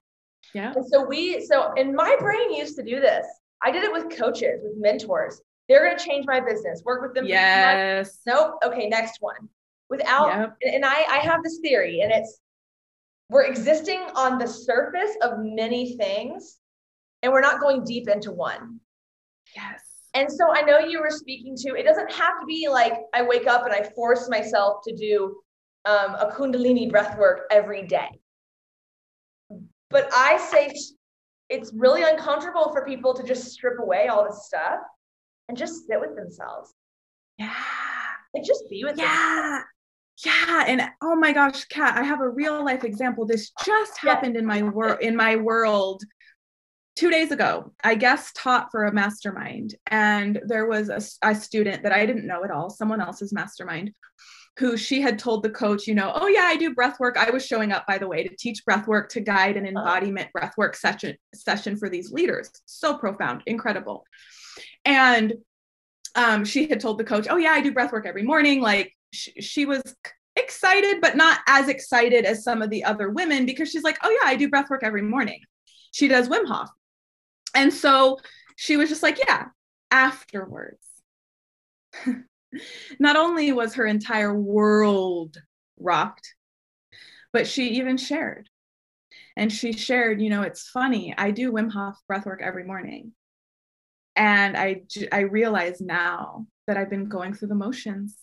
[0.53, 0.73] Yeah.
[0.75, 3.25] And so we, so, and my brain used to do this.
[3.63, 5.41] I did it with coaches, with mentors.
[5.69, 7.27] They're going to change my business, work with them.
[7.27, 8.21] Yes.
[8.27, 8.59] Nope.
[8.65, 8.89] Okay.
[8.89, 9.49] Next one.
[9.89, 10.57] Without, yep.
[10.75, 12.41] and I, I have this theory, and it's
[13.29, 16.59] we're existing on the surface of many things
[17.23, 18.81] and we're not going deep into one.
[19.55, 19.83] Yes.
[20.15, 23.23] And so I know you were speaking to it doesn't have to be like I
[23.23, 25.37] wake up and I force myself to do
[25.85, 28.09] um, a Kundalini breath work every day.
[29.91, 30.73] But I say
[31.49, 34.81] it's really uncomfortable for people to just strip away all this stuff
[35.49, 36.73] and just sit with themselves.
[37.39, 37.53] Yeah.
[38.35, 39.05] Like just be with yeah.
[39.05, 39.65] Themselves.
[40.25, 43.27] Yeah, and oh my gosh, Kat, I have a real life example.
[43.27, 44.41] This just happened yeah.
[44.41, 46.03] in my world in my world
[46.97, 47.73] two days ago.
[47.85, 52.27] I guest taught for a mastermind, and there was a, a student that I didn't
[52.27, 53.93] know at all, someone else's mastermind,
[54.59, 57.19] who she had told the coach, you know, oh yeah, I do breath work.
[57.19, 59.81] I was showing up, by the way, to teach breath work, to guide an uh-huh.
[59.81, 62.51] embodiment breath work session session for these leaders.
[62.65, 64.07] So profound, incredible.
[64.85, 65.35] And
[66.15, 68.61] um, she had told the coach, oh yeah, I do breath work every morning.
[68.61, 69.83] Like she, she was
[70.37, 74.11] excited, but not as excited as some of the other women because she's like, oh
[74.11, 75.41] yeah, I do breath work every morning.
[75.93, 76.71] She does Wim Hof.
[77.55, 78.19] And so
[78.57, 79.47] she was just like, yeah,
[79.91, 80.87] afterwards.
[82.99, 85.37] not only was her entire world
[85.79, 86.35] rocked,
[87.33, 88.49] but she even shared.
[89.37, 93.13] And she shared, you know, it's funny, I do Wim Hof breathwork every morning.
[94.17, 98.17] And I, I realize now that I've been going through the motions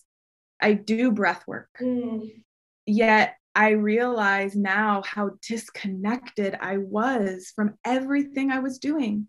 [0.63, 1.69] I do breath work.
[1.79, 2.43] Mm.
[2.85, 9.27] Yet I realize now how disconnected I was from everything I was doing.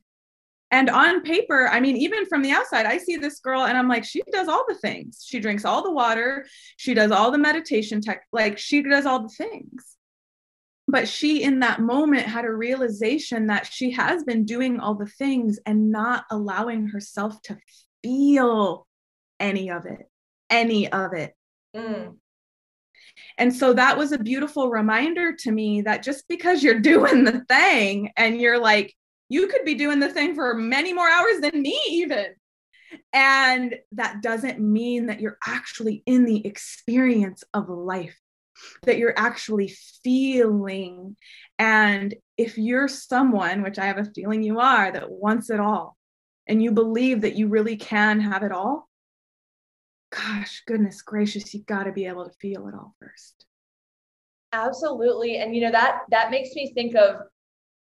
[0.71, 3.89] And on paper, I mean, even from the outside, I see this girl and I'm
[3.89, 5.25] like, she does all the things.
[5.27, 6.47] She drinks all the water.
[6.77, 9.97] She does all the meditation tech, like she does all the things.
[10.95, 15.07] But she, in that moment, had a realization that she has been doing all the
[15.07, 17.59] things and not allowing herself to
[18.03, 18.87] feel
[19.41, 20.09] any of it
[20.55, 21.35] any of it.
[21.77, 22.17] Mm.
[23.39, 27.45] And so that was a beautiful reminder to me that just because you're doing the
[27.49, 28.95] thing and you're like,
[29.29, 32.27] you could be doing the thing for many more hours than me, even.
[33.13, 38.19] And that doesn't mean that you're actually in the experience of life,
[38.83, 41.17] that you're actually feeling.
[41.59, 45.97] And if you're someone, which I have a feeling you are, that wants it all,
[46.47, 48.89] and you believe that you really can have it all,
[50.11, 53.47] gosh, goodness gracious, you've got to be able to feel it all first.
[54.53, 55.39] Absolutely.
[55.39, 57.17] And you know, that that makes me think of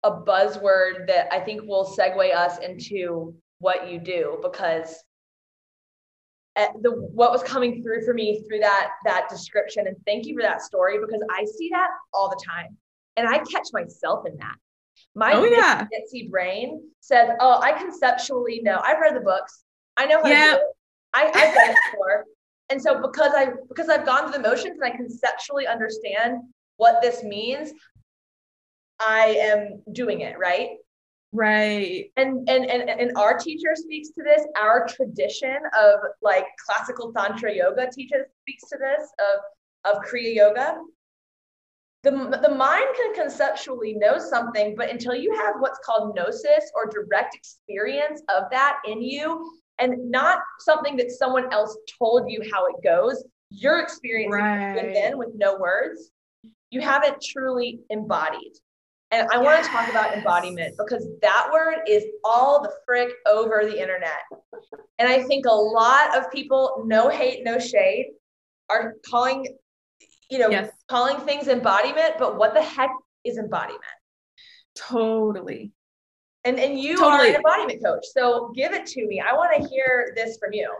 [0.02, 4.94] a buzzword that I think will segue us into what you do because
[6.58, 10.34] Uh, the what was coming through for me through that that description and thank you
[10.34, 12.76] for that story because I see that all the time
[13.16, 14.56] and I catch myself in that.
[15.14, 15.86] My oh, yeah.
[15.92, 18.80] Nancy brain says, "Oh, I conceptually know.
[18.84, 19.64] I've read the books.
[19.96, 20.46] I know how yeah.
[20.46, 20.62] to do it.
[21.14, 22.24] I, I've done it before.
[22.70, 26.42] And so because I because I've gone through the motions and I conceptually understand
[26.76, 27.72] what this means,
[29.00, 30.72] I am doing it, right?
[31.32, 32.10] Right.
[32.16, 37.54] And and and, and our teacher speaks to this, our tradition of like classical tantra
[37.54, 40.78] yoga teaches speaks to this of of kriya yoga.
[42.04, 46.86] The, the mind can conceptually know something, but until you have what's called gnosis or
[46.86, 52.66] direct experience of that in you, and not something that someone else told you how
[52.66, 53.24] it goes.
[53.50, 54.74] Your experience right.
[54.74, 56.12] within with no words,
[56.70, 58.52] you haven't truly embodied.
[59.10, 63.62] And I want to talk about embodiment because that word is all the frick over
[63.64, 64.20] the internet.
[64.98, 68.08] And I think a lot of people, no hate, no shade,
[68.68, 69.46] are calling,
[70.30, 70.70] you know, yes.
[70.88, 72.90] calling things embodiment, but what the heck
[73.24, 73.82] is embodiment?
[74.76, 75.72] Totally.
[76.44, 77.28] And and you Totally.
[77.28, 78.04] are an embodiment coach.
[78.12, 79.20] So give it to me.
[79.20, 80.70] I want to hear this from you.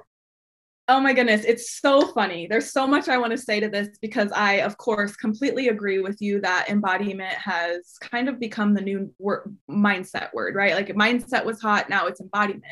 [0.91, 2.47] Oh my goodness, it's so funny.
[2.47, 5.99] There's so much I want to say to this because I, of course, completely agree
[5.99, 10.75] with you that embodiment has kind of become the new word, mindset word, right?
[10.75, 12.65] Like mindset was hot, now it's embodiment.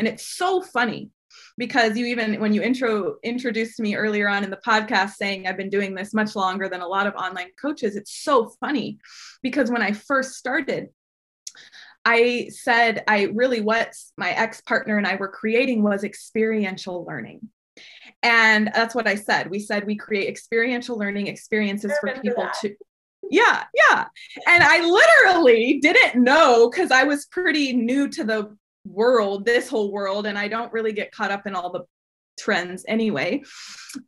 [0.00, 1.10] And it's so funny
[1.58, 5.56] because you even when you intro introduced me earlier on in the podcast saying I've
[5.56, 8.98] been doing this much longer than a lot of online coaches, it's so funny
[9.42, 10.88] because when I first started,
[12.04, 17.48] I said I really what my ex partner and I were creating was experiential learning.
[18.22, 19.50] And that's what I said.
[19.50, 22.54] We said we create experiential learning experiences for people that.
[22.60, 22.74] to
[23.30, 24.06] yeah, yeah.
[24.46, 29.92] And I literally didn't know because I was pretty new to the world, this whole
[29.92, 31.84] world, and I don't really get caught up in all the
[32.38, 33.42] trends anyway.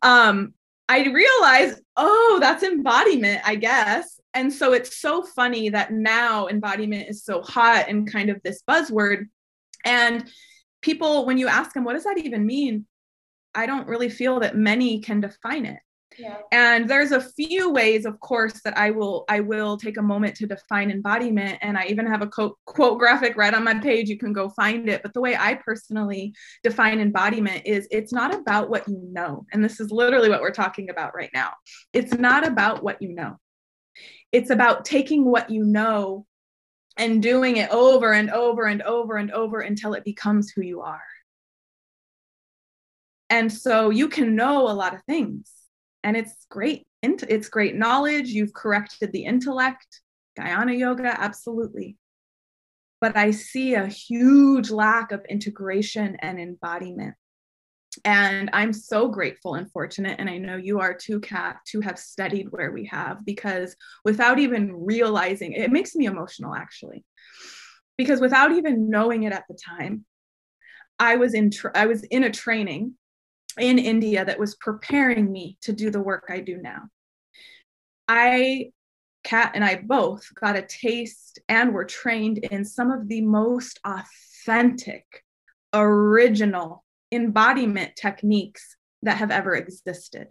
[0.01, 0.53] Um,
[0.89, 4.19] I realized, oh, that's embodiment, I guess.
[4.33, 8.61] And so it's so funny that now embodiment is so hot and kind of this
[8.67, 9.27] buzzword.
[9.85, 10.29] And
[10.81, 12.85] people, when you ask them, what does that even mean?
[13.55, 15.79] I don't really feel that many can define it.
[16.19, 16.37] Yeah.
[16.51, 20.35] and there's a few ways of course that i will i will take a moment
[20.35, 24.09] to define embodiment and i even have a quote, quote graphic right on my page.
[24.09, 25.01] You can go find it.
[25.01, 26.33] But the way i personally
[26.63, 29.45] define embodiment is it's not about what you know.
[29.51, 31.53] And this is literally what we're talking about right now.
[31.93, 33.37] It's not about what you know.
[34.31, 36.25] It's about taking what you know
[36.97, 40.81] and doing it over and over and over and over until it becomes who you
[40.81, 41.01] are
[43.33, 45.51] and so you can know a lot of things.
[46.03, 48.29] And it's great it's great knowledge.
[48.29, 50.01] You've corrected the intellect.
[50.39, 51.97] Jnana yoga absolutely.
[53.01, 57.15] But i see a huge lack of integration and embodiment.
[58.05, 61.97] And i'm so grateful and fortunate and i know you are too kat to have
[61.97, 63.75] studied where we have because
[64.05, 67.03] without even realizing it makes me emotional actually.
[67.97, 70.05] Because without even knowing it at the time
[70.99, 72.95] i was in tra- i was in a training
[73.59, 76.83] in India that was preparing me to do the work I do now.
[78.07, 78.71] I,
[79.23, 83.79] Kat, and I both got a taste and were trained in some of the most
[83.85, 85.05] authentic,
[85.73, 90.27] original embodiment techniques that have ever existed.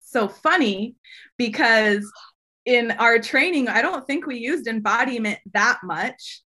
[0.00, 0.96] So funny
[1.36, 2.10] because
[2.64, 6.42] in our training, I don't think we used embodiment that much,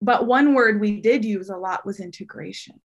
[0.00, 2.80] but one word we did use a lot was integration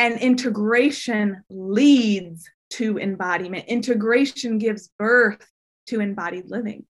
[0.00, 3.66] and integration leads to embodiment.
[3.68, 5.46] Integration gives birth
[5.88, 6.86] to embodied living.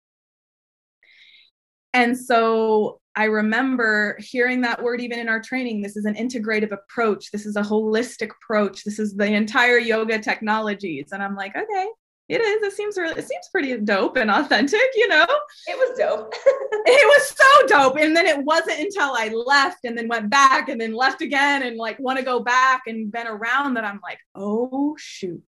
[1.92, 5.82] And so I remember hearing that word even in our training.
[5.82, 7.32] This is an integrative approach.
[7.32, 8.84] This is a holistic approach.
[8.84, 11.08] This is the entire yoga technologies.
[11.12, 11.88] And I'm like, okay,
[12.30, 12.62] it is.
[12.62, 15.26] It seems really, it seems pretty dope and authentic, you know?
[15.68, 16.32] It was dope.
[16.46, 17.98] it was so dope.
[17.98, 21.64] And then it wasn't until I left and then went back and then left again
[21.64, 25.42] and like want to go back and been around that I'm like, oh shoot.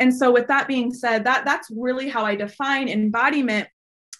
[0.00, 3.68] And so with that being said, that that's really how I define embodiment.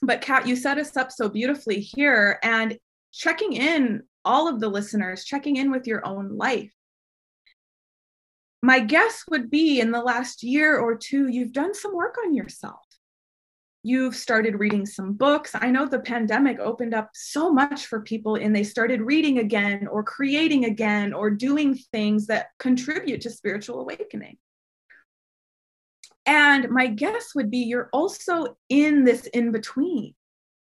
[0.02, 2.78] But Kat, you set us up so beautifully here and
[3.12, 6.72] checking in all of the listeners, checking in with your own life.
[8.62, 12.34] My guess would be in the last year or two, you've done some work on
[12.34, 12.80] yourself
[13.82, 15.52] you've started reading some books.
[15.54, 19.86] I know the pandemic opened up so much for people and they started reading again
[19.86, 24.36] or creating again or doing things that contribute to spiritual awakening.
[26.26, 30.14] And my guess would be you're also in this in between.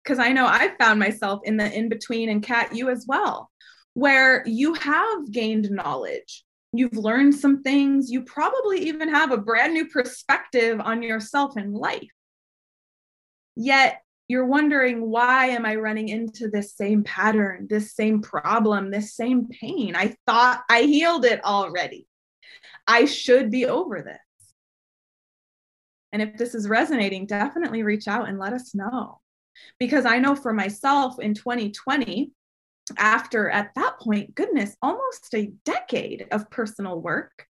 [0.04, 3.50] Because I know I found myself in the in between, and Kat, you as well,
[3.94, 6.45] where you have gained knowledge.
[6.78, 8.12] You've learned some things.
[8.12, 12.10] You probably even have a brand new perspective on yourself and life.
[13.56, 19.16] Yet you're wondering, why am I running into this same pattern, this same problem, this
[19.16, 19.96] same pain?
[19.96, 22.08] I thought I healed it already.
[22.88, 24.18] I should be over this.
[26.12, 29.20] And if this is resonating, definitely reach out and let us know.
[29.80, 32.32] Because I know for myself in 2020,
[32.98, 37.48] after at that point, goodness, almost a decade of personal work,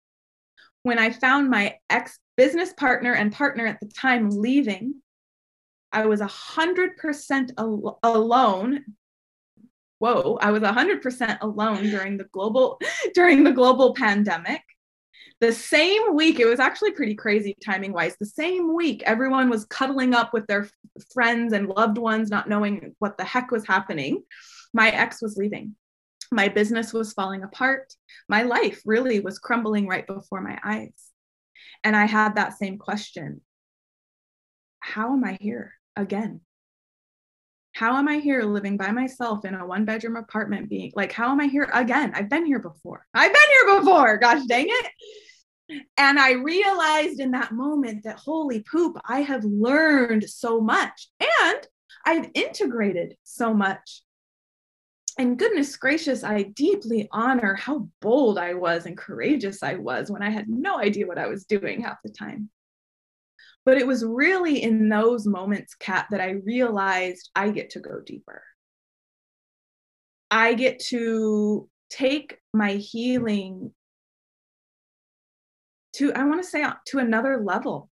[0.84, 5.02] when I found my ex business partner and partner at the time leaving,
[5.92, 8.86] I was 100% al- alone.
[10.00, 12.80] Whoa, I was 100% alone during the global
[13.14, 14.62] during the global pandemic.
[15.42, 18.16] The same week, it was actually pretty crazy timing wise.
[18.20, 20.68] The same week, everyone was cuddling up with their
[21.14, 24.24] friends and loved ones, not knowing what the heck was happening.
[24.74, 25.76] My ex was leaving.
[26.32, 27.94] My business was falling apart.
[28.28, 30.94] My life really was crumbling right before my eyes.
[31.84, 33.42] And I had that same question
[34.80, 36.42] How am I here again?
[37.80, 41.32] how am I here living by myself in a one bedroom apartment being like, how
[41.32, 42.12] am I here again?
[42.14, 43.06] I've been here before.
[43.14, 44.18] I've been here before.
[44.18, 45.84] Gosh dang it.
[45.98, 51.60] And I realized in that moment that holy poop, I have learned so much and
[52.06, 54.02] I've integrated so much.
[55.20, 60.24] And goodness gracious, I deeply honor how bold I was and courageous I was when
[60.24, 62.50] I had no idea what I was doing half the time.
[63.66, 68.00] But it was really in those moments, Kat, that I realized I get to go
[68.00, 68.42] deeper.
[70.32, 73.74] I get to take my healing
[75.98, 77.90] to, I want to say, uh, to another level.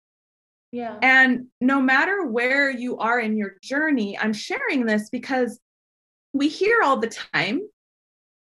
[0.71, 0.97] Yeah.
[1.03, 5.59] And no matter where you are in your journey, I'm sharing this because
[6.33, 7.61] we hear all the time,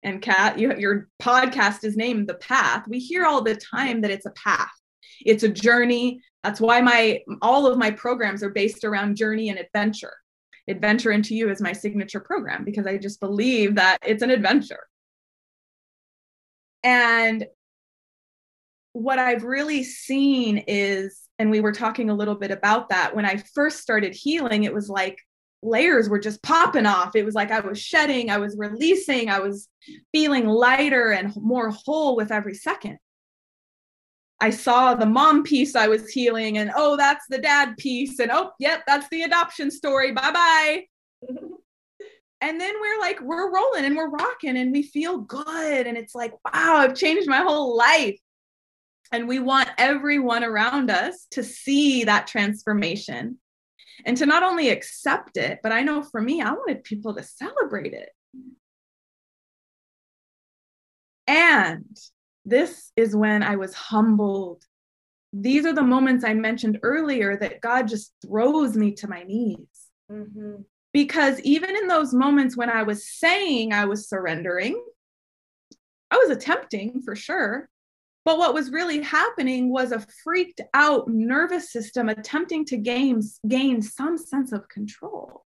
[0.03, 2.85] and Kat, you, your podcast is named The Path.
[2.87, 4.71] We hear all the time that it's a path,
[5.25, 9.59] it's a journey, that's why my all of my programs are based around journey and
[9.59, 10.13] adventure.
[10.67, 14.87] Adventure into You is my signature program because I just believe that it's an adventure.
[16.83, 17.45] And
[18.93, 23.25] what I've really seen is, and we were talking a little bit about that when
[23.25, 25.17] I first started healing, it was like
[25.61, 27.15] layers were just popping off.
[27.15, 29.67] It was like I was shedding, I was releasing, I was
[30.11, 32.97] feeling lighter and more whole with every second.
[34.41, 38.31] I saw the mom piece I was healing, and oh, that's the dad piece, and
[38.31, 40.13] oh, yep, that's the adoption story.
[40.13, 40.83] Bye bye.
[42.41, 45.87] and then we're like, we're rolling and we're rocking, and we feel good.
[45.87, 48.17] And it's like, wow, I've changed my whole life.
[49.11, 53.39] And we want everyone around us to see that transformation
[54.05, 57.23] and to not only accept it, but I know for me, I wanted people to
[57.23, 58.09] celebrate it.
[61.27, 61.97] And
[62.45, 64.63] this is when I was humbled.
[65.31, 69.67] These are the moments I mentioned earlier that God just throws me to my knees.
[70.11, 70.63] Mm-hmm.
[70.91, 74.83] Because even in those moments when I was saying I was surrendering,
[76.09, 77.68] I was attempting for sure.
[78.29, 83.81] But what was really happening was a freaked out nervous system attempting to gain, gain
[83.81, 85.47] some sense of control.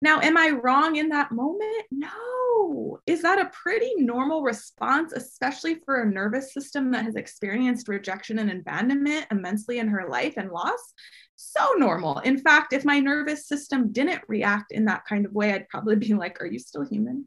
[0.00, 1.86] Now, am I wrong in that moment?
[1.90, 3.00] No.
[3.04, 8.38] Is that a pretty normal response, especially for a nervous system that has experienced rejection
[8.38, 10.94] and abandonment immensely in her life and loss?
[11.34, 12.20] So normal.
[12.20, 15.96] In fact, if my nervous system didn't react in that kind of way, I'd probably
[15.96, 17.26] be like, Are you still human?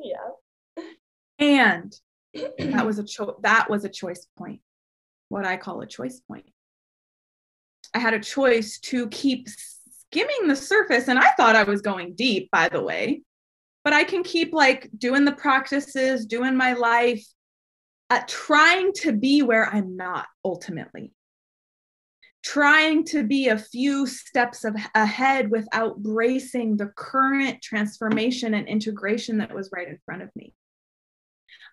[0.00, 0.84] Yeah.
[1.40, 1.92] And
[2.34, 4.60] that was a choice that was a choice point
[5.28, 6.46] what i call a choice point.
[7.94, 12.14] I had a choice to keep skimming the surface and i thought i was going
[12.14, 13.22] deep by the way.
[13.84, 17.24] But i can keep like doing the practices doing my life
[18.10, 21.12] uh, trying to be where i'm not ultimately.
[22.42, 29.38] Trying to be a few steps of, ahead without bracing the current transformation and integration
[29.38, 30.54] that was right in front of me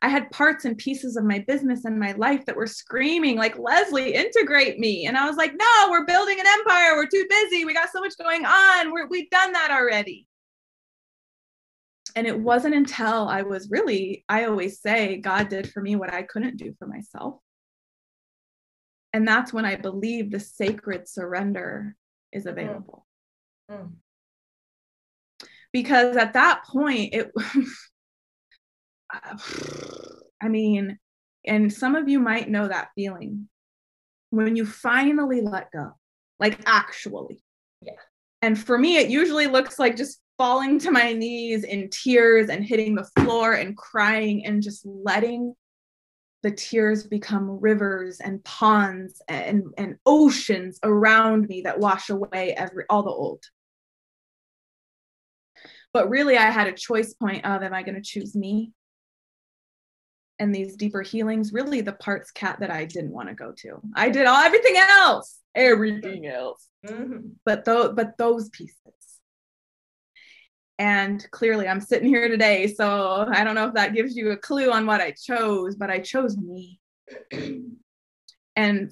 [0.05, 3.57] I had parts and pieces of my business and my life that were screaming, like,
[3.57, 5.07] Leslie, integrate me.
[5.07, 6.95] And I was like, no, we're building an empire.
[6.95, 7.65] We're too busy.
[7.65, 8.91] We got so much going on.
[8.91, 10.27] We're, we've done that already.
[12.15, 16.13] And it wasn't until I was really, I always say, God did for me what
[16.13, 17.39] I couldn't do for myself.
[19.11, 21.95] And that's when I believe the sacred surrender
[22.31, 22.59] is mm-hmm.
[22.59, 23.07] available.
[23.71, 23.77] Mm.
[23.79, 23.91] Mm.
[25.73, 27.31] Because at that point, it
[30.41, 30.99] I mean,
[31.45, 33.47] and some of you might know that feeling
[34.29, 35.91] when you finally let go,
[36.39, 37.41] like actually.
[37.81, 37.93] Yeah.
[38.41, 42.65] And for me, it usually looks like just falling to my knees in tears and
[42.65, 45.55] hitting the floor and crying and just letting
[46.43, 52.85] the tears become rivers and ponds and, and oceans around me that wash away every
[52.89, 53.43] all the old.
[55.93, 58.73] But really, I had a choice point of am I going to choose me
[60.39, 63.81] and these deeper healings really the parts Kat that i didn't want to go to.
[63.95, 66.67] I did all everything else everything else.
[66.85, 67.29] Mm-hmm.
[67.45, 68.75] but those but those pieces.
[70.77, 74.37] And clearly i'm sitting here today so i don't know if that gives you a
[74.37, 76.79] clue on what i chose but i chose me.
[78.57, 78.91] And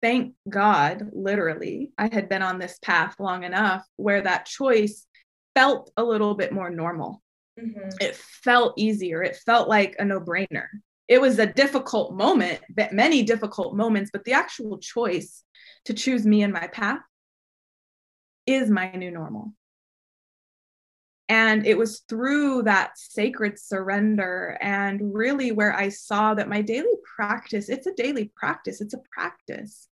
[0.00, 5.06] thank god literally i had been on this path long enough where that choice
[5.54, 7.22] felt a little bit more normal
[7.60, 7.90] Mm-hmm.
[8.00, 9.22] It felt easier.
[9.22, 10.66] It felt like a no brainer.
[11.08, 15.42] It was a difficult moment, but many difficult moments, but the actual choice
[15.84, 17.00] to choose me and my path
[18.46, 19.52] is my new normal.
[21.28, 26.94] And it was through that sacred surrender and really where I saw that my daily
[27.16, 29.88] practice, it's a daily practice, it's a practice.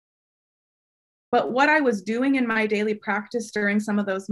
[1.32, 4.30] But what I was doing in my daily practice during some of those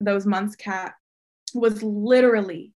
[0.00, 0.94] those months, Kat,
[1.54, 2.72] was literally,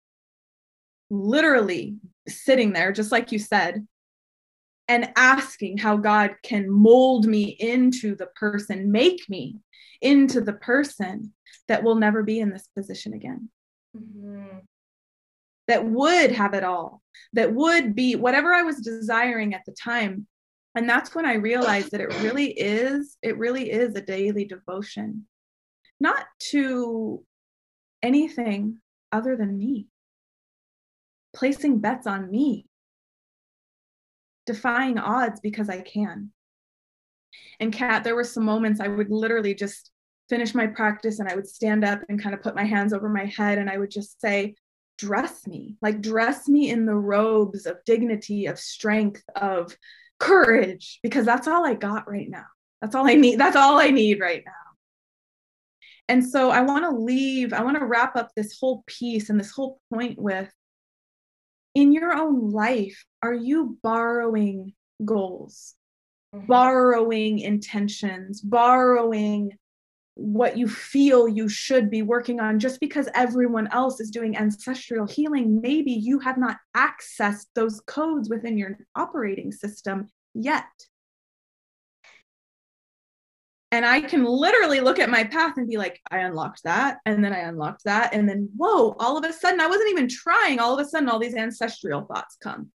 [1.11, 1.97] literally
[2.29, 3.87] sitting there, just like you said,
[4.89, 9.57] and asking how God can mold me into the person, make me
[10.01, 11.33] into the person
[11.69, 13.51] that will never be in this position again.
[13.97, 14.59] Mm-hmm.
[15.67, 17.03] That would have it all,
[17.35, 20.27] that would be whatever I was desiring at the time.
[20.75, 25.27] And that's when I realized that it really is, it really is a daily devotion,
[26.01, 27.23] not to
[28.03, 28.79] anything
[29.13, 29.89] other than me,
[31.35, 32.67] placing bets on me,
[34.47, 36.31] defying odds because I can.
[37.61, 39.91] And Kat, there were some moments I would literally just
[40.29, 43.09] finish my practice and I would stand up and kind of put my hands over
[43.09, 44.55] my head and I would just say,
[44.99, 49.77] dress me, like dress me in the robes of dignity, of strength, of
[50.19, 52.47] courage, because that's all I got right now.
[52.83, 53.39] That's all I need.
[53.39, 54.53] That's all I need right now.
[56.09, 59.39] And so I want to leave, I want to wrap up this whole piece and
[59.39, 60.51] this whole point with
[61.75, 64.73] in your own life, are you borrowing
[65.05, 65.75] goals,
[66.35, 66.47] mm-hmm.
[66.47, 69.53] borrowing intentions, borrowing
[70.15, 75.07] what you feel you should be working on just because everyone else is doing ancestral
[75.07, 75.61] healing?
[75.61, 80.65] Maybe you have not accessed those codes within your operating system yet.
[83.71, 86.99] And I can literally look at my path and be like, I unlocked that.
[87.05, 88.15] And then I unlocked that.
[88.15, 90.59] And then, whoa, all of a sudden, I wasn't even trying.
[90.59, 92.71] All of a sudden, all these ancestral thoughts come.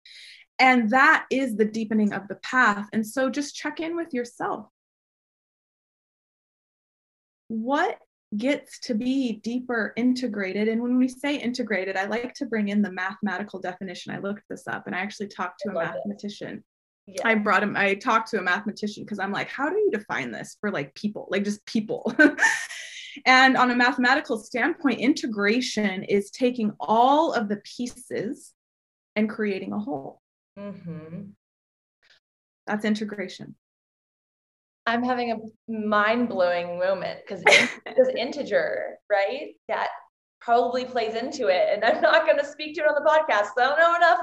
[0.58, 2.88] And that is the deepening of the path.
[2.92, 4.66] And so just check in with yourself.
[7.50, 8.00] What
[8.36, 10.68] gets to be deeper integrated?
[10.68, 14.14] And when we say integrated, I like to bring in the mathematical definition.
[14.14, 16.64] I looked this up and I actually talked to a mathematician
[17.16, 17.28] yeah.
[17.28, 20.32] I brought him, I talked to a mathematician because I'm like, how do you define
[20.32, 22.14] this for like people, like just people?
[23.26, 28.53] and on a mathematical standpoint, integration is taking all of the pieces
[29.16, 30.22] and creating a whole.
[30.57, 31.30] Mm-hmm.
[32.68, 33.55] That's integration.
[34.86, 37.43] I'm having a mind blowing moment because
[37.86, 39.53] because integer, right?
[39.68, 39.89] That
[40.42, 43.50] probably plays into it, and I'm not going to speak to it on the podcast.
[43.58, 44.20] So I don't know enough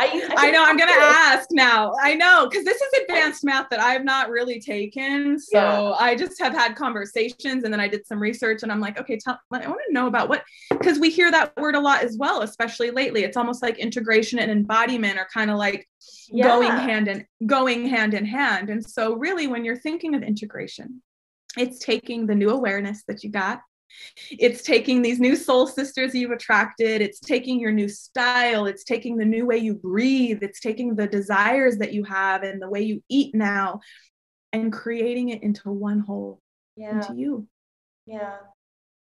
[0.00, 1.92] I, I, I know I'm going to ask now.
[2.00, 5.38] I know because this is advanced math that I've not really taken.
[5.40, 5.96] So yeah.
[5.98, 9.18] I just have had conversations and then I did some research and I'm like, okay,
[9.18, 12.16] tell, I want to know about what, because we hear that word a lot as
[12.16, 13.24] well, especially lately.
[13.24, 15.88] It's almost like integration and embodiment are kind of like
[16.28, 16.44] yeah.
[16.44, 18.70] going hand in going hand in hand.
[18.70, 21.02] And so really when you're thinking of integration,
[21.56, 23.62] it's taking the new awareness that you got
[24.30, 27.00] it's taking these new soul sisters you've attracted.
[27.00, 28.66] It's taking your new style.
[28.66, 30.42] It's taking the new way you breathe.
[30.42, 33.80] It's taking the desires that you have and the way you eat now
[34.52, 36.40] and creating it into one whole,
[36.76, 36.96] yeah.
[36.96, 37.46] into you.
[38.06, 38.36] Yeah.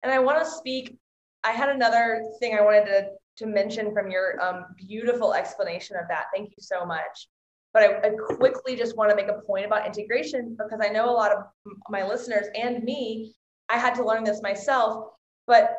[0.04, 0.98] And I want to speak.
[1.44, 3.08] I had another thing I wanted to,
[3.38, 6.26] to mention from your um, beautiful explanation of that.
[6.36, 7.28] Thank you so much.
[7.74, 11.10] But I, I quickly just want to make a point about integration because I know
[11.10, 11.44] a lot of
[11.90, 13.34] my listeners and me
[13.72, 15.08] I had to learn this myself.
[15.48, 15.76] But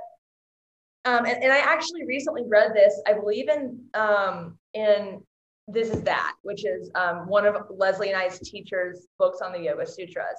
[1.05, 5.21] um, and, and I actually recently read this, I believe in um, in
[5.67, 9.59] This Is That, which is um, one of Leslie and I's teachers' books on the
[9.59, 10.39] Yoga Sutras.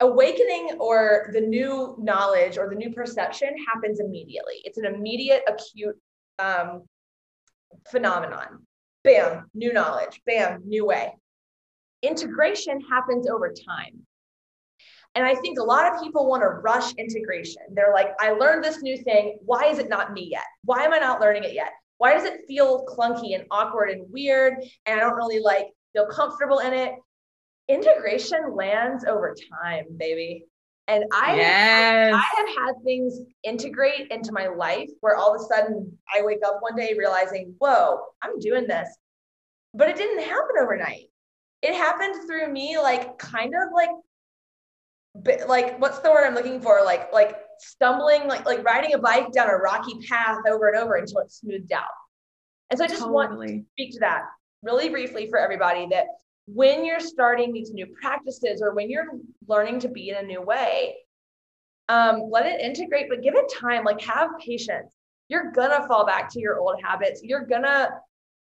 [0.00, 4.54] Awakening or the new knowledge or the new perception happens immediately.
[4.64, 5.96] It's an immediate, acute
[6.38, 6.82] um,
[7.90, 8.66] phenomenon.
[9.04, 10.20] Bam, new knowledge.
[10.26, 11.12] Bam, new way.
[12.02, 14.04] Integration happens over time.
[15.14, 17.62] And I think a lot of people want to rush integration.
[17.72, 19.38] They're like, I learned this new thing.
[19.44, 20.44] Why is it not me yet?
[20.64, 21.72] Why am I not learning it yet?
[21.98, 24.54] Why does it feel clunky and awkward and weird?
[24.86, 26.94] And I don't really like feel comfortable in it.
[27.68, 30.46] Integration lands over time, baby.
[30.88, 32.14] And I, yes.
[32.14, 36.40] I have had things integrate into my life where all of a sudden I wake
[36.44, 38.88] up one day realizing, whoa, I'm doing this.
[39.74, 41.06] But it didn't happen overnight.
[41.62, 43.90] It happened through me, like kind of like
[45.46, 46.82] like what's the word I'm looking for?
[46.84, 50.96] Like like stumbling, like like riding a bike down a rocky path over and over
[50.96, 51.84] until it's smoothed out.
[52.70, 53.14] And so I just totally.
[53.14, 54.22] want to speak to that
[54.62, 56.06] really briefly for everybody that
[56.46, 59.08] when you're starting these new practices or when you're
[59.46, 60.96] learning to be in a new way,
[61.88, 63.84] um, let it integrate, but give it time.
[63.84, 64.94] Like have patience.
[65.28, 67.22] You're gonna fall back to your old habits.
[67.22, 67.90] You're gonna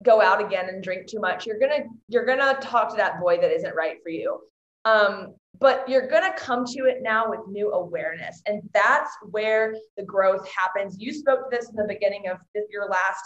[0.02, 1.46] go out again and drink too much.
[1.46, 4.40] You're gonna you're gonna talk to that boy that isn't right for you.
[4.84, 8.42] Um, but you're going to come to it now with new awareness.
[8.46, 10.96] And that's where the growth happens.
[10.98, 12.38] You spoke to this in the beginning of
[12.70, 13.22] your last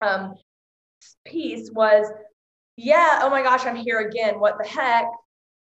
[0.00, 0.34] um,
[1.24, 2.06] piece was,
[2.76, 4.38] yeah, oh my gosh, I'm here again.
[4.38, 5.06] What the heck?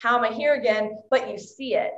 [0.00, 0.98] How am I here again?
[1.10, 1.92] But you see it.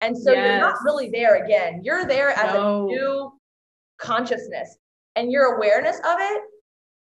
[0.00, 0.46] And so yes.
[0.46, 1.82] you're not really there again.
[1.84, 2.84] You're there as no.
[2.84, 3.32] a new
[3.98, 4.78] consciousness.
[5.16, 6.42] And your awareness of it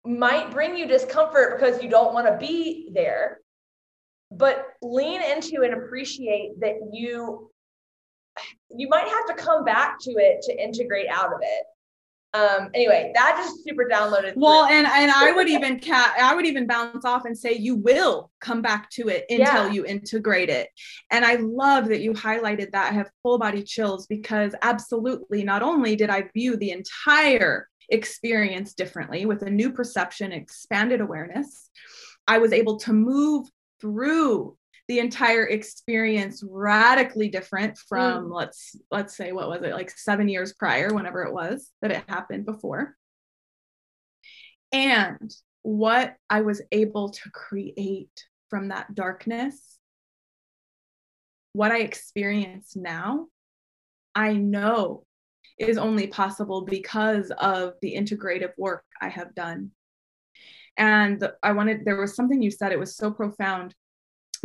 [0.05, 3.39] might bring you discomfort because you don't want to be there.
[4.31, 7.51] But lean into and appreciate that you
[8.69, 11.63] you might have to come back to it to integrate out of it.
[12.33, 16.45] Um anyway that just super downloaded well and and i would even Kat i would
[16.45, 19.71] even bounce off and say you will come back to it until yeah.
[19.71, 20.67] you integrate it.
[21.11, 22.91] And i love that you highlighted that.
[22.91, 28.73] I have full body chills because absolutely not only did i view the entire experience
[28.73, 31.69] differently with a new perception expanded awareness
[32.27, 33.47] i was able to move
[33.81, 34.57] through
[34.87, 38.35] the entire experience radically different from mm.
[38.35, 42.03] let's let's say what was it like 7 years prior whenever it was that it
[42.07, 42.95] happened before
[44.71, 49.79] and what i was able to create from that darkness
[51.53, 53.27] what i experience now
[54.13, 55.03] i know
[55.57, 59.71] is only possible because of the integrative work i have done
[60.77, 63.73] and i wanted there was something you said it was so profound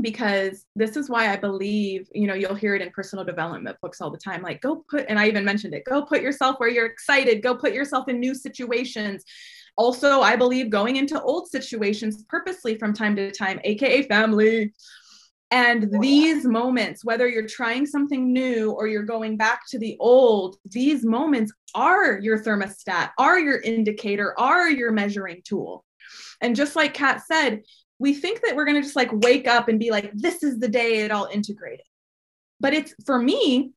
[0.01, 4.01] because this is why I believe, you know, you'll hear it in personal development books
[4.01, 6.68] all the time like, go put, and I even mentioned it, go put yourself where
[6.68, 9.24] you're excited, go put yourself in new situations.
[9.76, 14.72] Also, I believe going into old situations purposely from time to time, AKA family.
[15.53, 20.57] And these moments, whether you're trying something new or you're going back to the old,
[20.64, 25.85] these moments are your thermostat, are your indicator, are your measuring tool.
[26.41, 27.62] And just like Kat said,
[27.99, 30.59] we think that we're going to just like wake up and be like, this is
[30.59, 31.84] the day it all integrated.
[32.59, 33.72] But it's for me,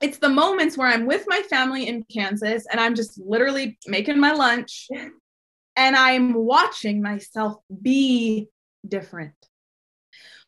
[0.00, 4.18] it's the moments where I'm with my family in Kansas and I'm just literally making
[4.18, 4.88] my lunch
[5.76, 8.48] and I'm watching myself be
[8.86, 9.34] different.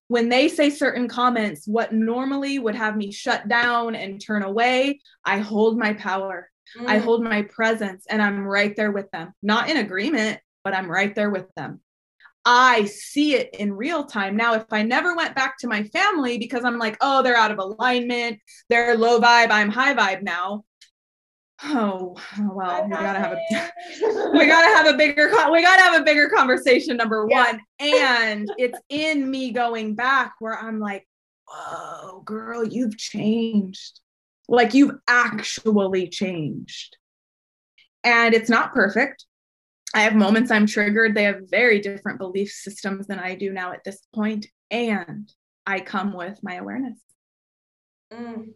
[0.09, 5.01] When they say certain comments, what normally would have me shut down and turn away,
[5.25, 6.49] I hold my power.
[6.79, 6.87] Mm.
[6.87, 9.33] I hold my presence and I'm right there with them.
[9.43, 11.79] Not in agreement, but I'm right there with them.
[12.45, 14.37] I see it in real time.
[14.37, 17.53] Now, if I never went back to my family because I'm like, oh, they're out
[17.53, 20.65] of alignment, they're low vibe, I'm high vibe now.
[21.63, 22.17] Oh
[22.51, 26.29] well, we gotta have a we gotta have a bigger we gotta have a bigger
[26.31, 26.97] conversation.
[26.97, 27.45] Number yeah.
[27.45, 31.07] one, and it's in me going back where I'm like,
[31.47, 34.01] whoa, girl, you've changed.
[34.49, 36.97] Like you've actually changed,
[38.03, 39.27] and it's not perfect
[39.97, 41.15] I have moments I'm triggered.
[41.15, 45.27] They have very different belief systems than I do now at this point, and
[45.67, 46.99] I come with my awareness.
[48.13, 48.53] Mm.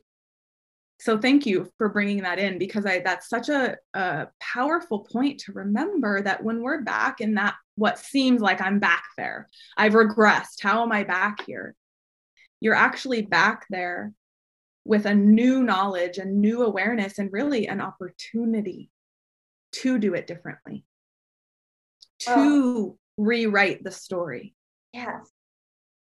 [0.99, 5.41] So thank you for bringing that in because I that's such a, a powerful point
[5.41, 9.95] to remember that when we're back in that what seems like I'm back there, I've
[9.95, 10.61] regressed.
[10.61, 11.75] How am I back here?
[12.61, 14.13] You're actually back there
[14.85, 18.91] with a new knowledge and new awareness and really an opportunity
[19.73, 20.85] to do it differently
[22.27, 22.35] Oh.
[22.35, 22.99] to oh.
[23.17, 24.55] rewrite the story.
[24.93, 25.31] Yes.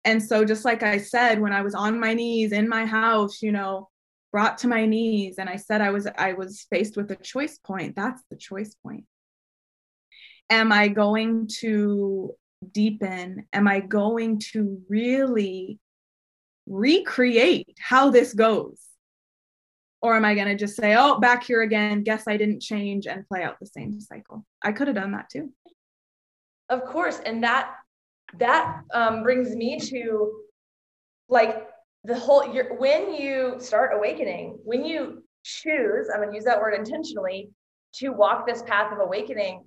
[0.06, 3.42] And so, just like I said, when I was on my knees in my house,
[3.42, 3.90] you know,
[4.32, 7.58] brought to my knees, and I said I was I was faced with a choice
[7.58, 7.96] point.
[7.96, 9.06] That's the choice point.
[10.50, 12.34] Am I going to
[12.72, 13.46] deepen?
[13.54, 15.80] Am I going to really
[16.66, 18.80] recreate how this goes?
[20.02, 23.06] Or am I going to just say, oh, back here again, guess I didn't change
[23.06, 24.46] and play out the same cycle?
[24.64, 25.52] I could have done that too.
[26.70, 27.20] Of course.
[27.26, 27.76] And that
[28.38, 30.44] that um, brings me to
[31.30, 31.68] like
[32.04, 36.74] the whole you're, when you start awakening, when you choose, I'm gonna use that word
[36.76, 37.50] intentionally,
[37.96, 39.66] to walk this path of awakening.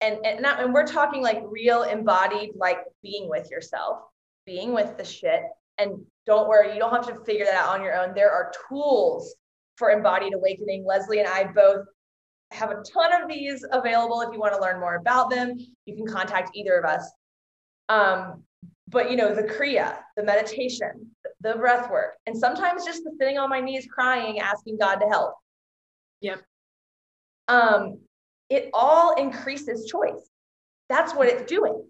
[0.00, 3.98] And and, not, and we're talking like real embodied, like being with yourself,
[4.46, 5.42] being with the shit.
[5.78, 8.14] And don't worry, you don't have to figure that out on your own.
[8.14, 9.34] There are tools
[9.76, 10.84] for embodied awakening.
[10.86, 11.84] Leslie and I both
[12.54, 15.56] have a ton of these available if you want to learn more about them.
[15.86, 17.10] You can contact either of us.
[17.88, 18.42] Um,
[18.88, 23.38] but you know, the Kriya, the meditation, the breath work, and sometimes just the sitting
[23.38, 25.34] on my knees crying, asking God to help.
[26.20, 26.42] Yep.
[27.48, 27.98] Um,
[28.48, 30.30] it all increases choice.
[30.88, 31.84] That's what it's doing.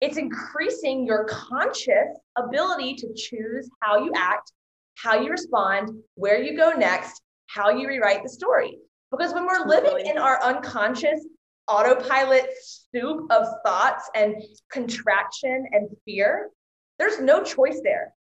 [0.00, 4.52] It's increasing your conscious ability to choose how you act,
[4.96, 8.78] how you respond, where you go next, how you rewrite the story.
[9.10, 11.24] Because when we're living in our unconscious
[11.68, 16.50] autopilot soup of thoughts and contraction and fear,
[16.98, 18.12] there's no choice there.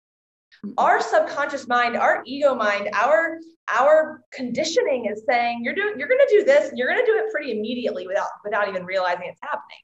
[0.76, 6.20] Our subconscious mind, our ego mind, our our conditioning is saying you're doing you're going
[6.20, 9.28] to do this and you're going to do it pretty immediately without without even realizing
[9.28, 9.78] it's happening.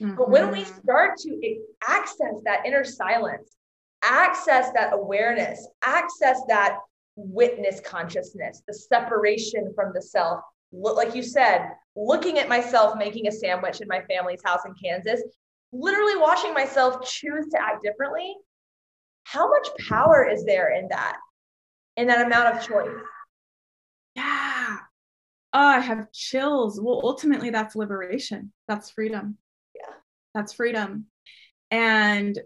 [0.00, 0.16] Mm-hmm.
[0.16, 0.80] But when we mm-hmm.
[0.82, 3.56] start to access that inner silence
[4.02, 6.78] access that awareness, access that
[7.28, 10.40] witness consciousness, the separation from the self.
[10.72, 15.22] Like you said, looking at myself making a sandwich in my family's house in Kansas,
[15.72, 18.36] literally watching myself choose to act differently.
[19.24, 21.16] How much power is there in that,
[21.96, 22.96] in that amount of choice?
[24.14, 24.76] Yeah.
[25.52, 26.80] Oh, I have chills.
[26.80, 28.52] Well, ultimately, that's liberation.
[28.68, 29.36] That's freedom.
[29.74, 29.94] Yeah.
[30.34, 31.06] That's freedom.
[31.70, 32.38] And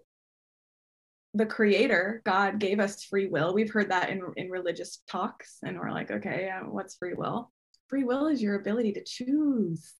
[1.34, 3.52] the creator god gave us free will.
[3.52, 7.50] We've heard that in, in religious talks and we're like okay what's free will?
[7.88, 9.94] Free will is your ability to choose.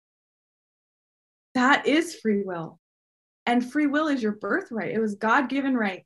[1.55, 2.79] That is free will.
[3.47, 4.95] And free will is your birthright.
[4.95, 6.05] It was god-given right.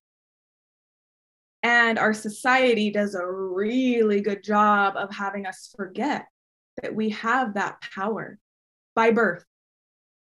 [1.63, 6.27] And our society does a really good job of having us forget
[6.83, 8.39] that we have that power
[8.95, 9.45] by birth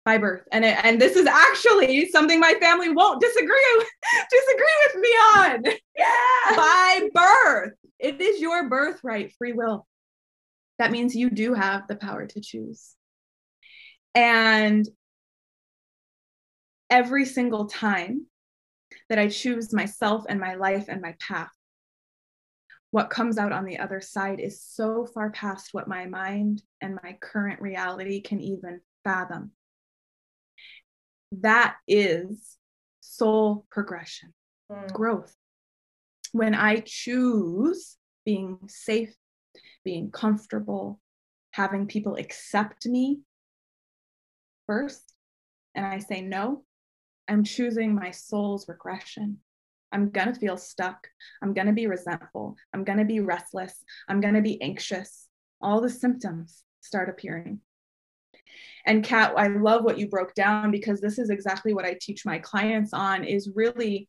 [0.08, 0.42] by birth.
[0.52, 3.88] And it, and this is actually something my family won't disagree with,
[4.30, 5.64] disagree with me on.
[5.98, 6.56] Yeah.
[6.56, 7.74] By birth.
[7.98, 9.86] It is your birthright free will.
[10.78, 12.94] That means you do have the power to choose.
[14.14, 14.88] And
[16.88, 18.24] every single time
[19.10, 21.50] that i choose myself and my life and my path
[22.92, 26.98] what comes out on the other side is so far past what my mind and
[27.02, 29.50] my current reality can even fathom
[31.32, 32.56] that is
[33.00, 34.32] soul progression,
[34.70, 34.92] mm.
[34.92, 35.34] growth.
[36.32, 39.14] When I choose being safe,
[39.84, 41.00] being comfortable,
[41.52, 43.20] having people accept me
[44.66, 45.14] first,
[45.74, 46.64] and I say no,
[47.28, 49.38] I'm choosing my soul's regression.
[49.92, 51.08] I'm going to feel stuck.
[51.42, 52.56] I'm going to be resentful.
[52.74, 53.74] I'm going to be restless.
[54.08, 55.28] I'm going to be anxious.
[55.60, 57.60] All the symptoms start appearing.
[58.86, 62.24] And Kat, I love what you broke down because this is exactly what I teach
[62.24, 64.08] my clients on is really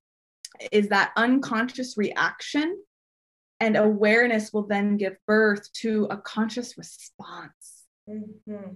[0.72, 2.82] is that unconscious reaction
[3.60, 7.84] and awareness will then give birth to a conscious response.
[8.10, 8.76] Mm-hmm.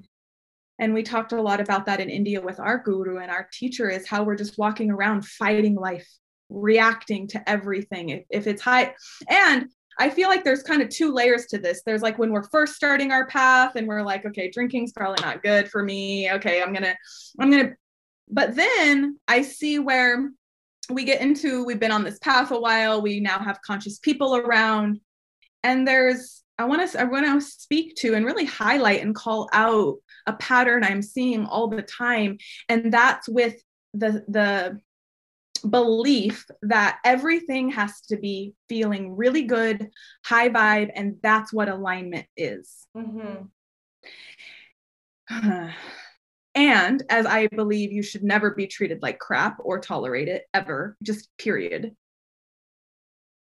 [0.80, 3.90] And we talked a lot about that in India with our guru and our teacher
[3.90, 6.08] is how we're just walking around fighting life,
[6.50, 8.10] reacting to everything.
[8.10, 8.94] If, if it's high,
[9.30, 9.68] and
[10.00, 11.82] I feel like there's kind of two layers to this.
[11.86, 15.44] There's like when we're first starting our path and we're like, okay, drinking's probably not
[15.44, 16.32] good for me.
[16.32, 16.96] Okay, I'm going to,
[17.40, 17.74] I'm going to,
[18.30, 20.32] but then I see where
[20.90, 23.02] we get into, we've been on this path a while.
[23.02, 25.00] We now have conscious people around.
[25.64, 29.50] And there's, I want to, I want to speak to and really highlight and call
[29.54, 29.96] out
[30.28, 32.38] a pattern I'm seeing all the time.
[32.70, 33.56] And that's with
[33.94, 34.80] the, the,
[35.70, 39.90] belief that everything has to be feeling really good,
[40.26, 42.88] high vibe, and that's what alignment is.
[42.96, 43.46] Mm-hmm.
[46.56, 50.98] and as I believe you should never be treated like crap or tolerate it ever,
[51.02, 51.96] just period.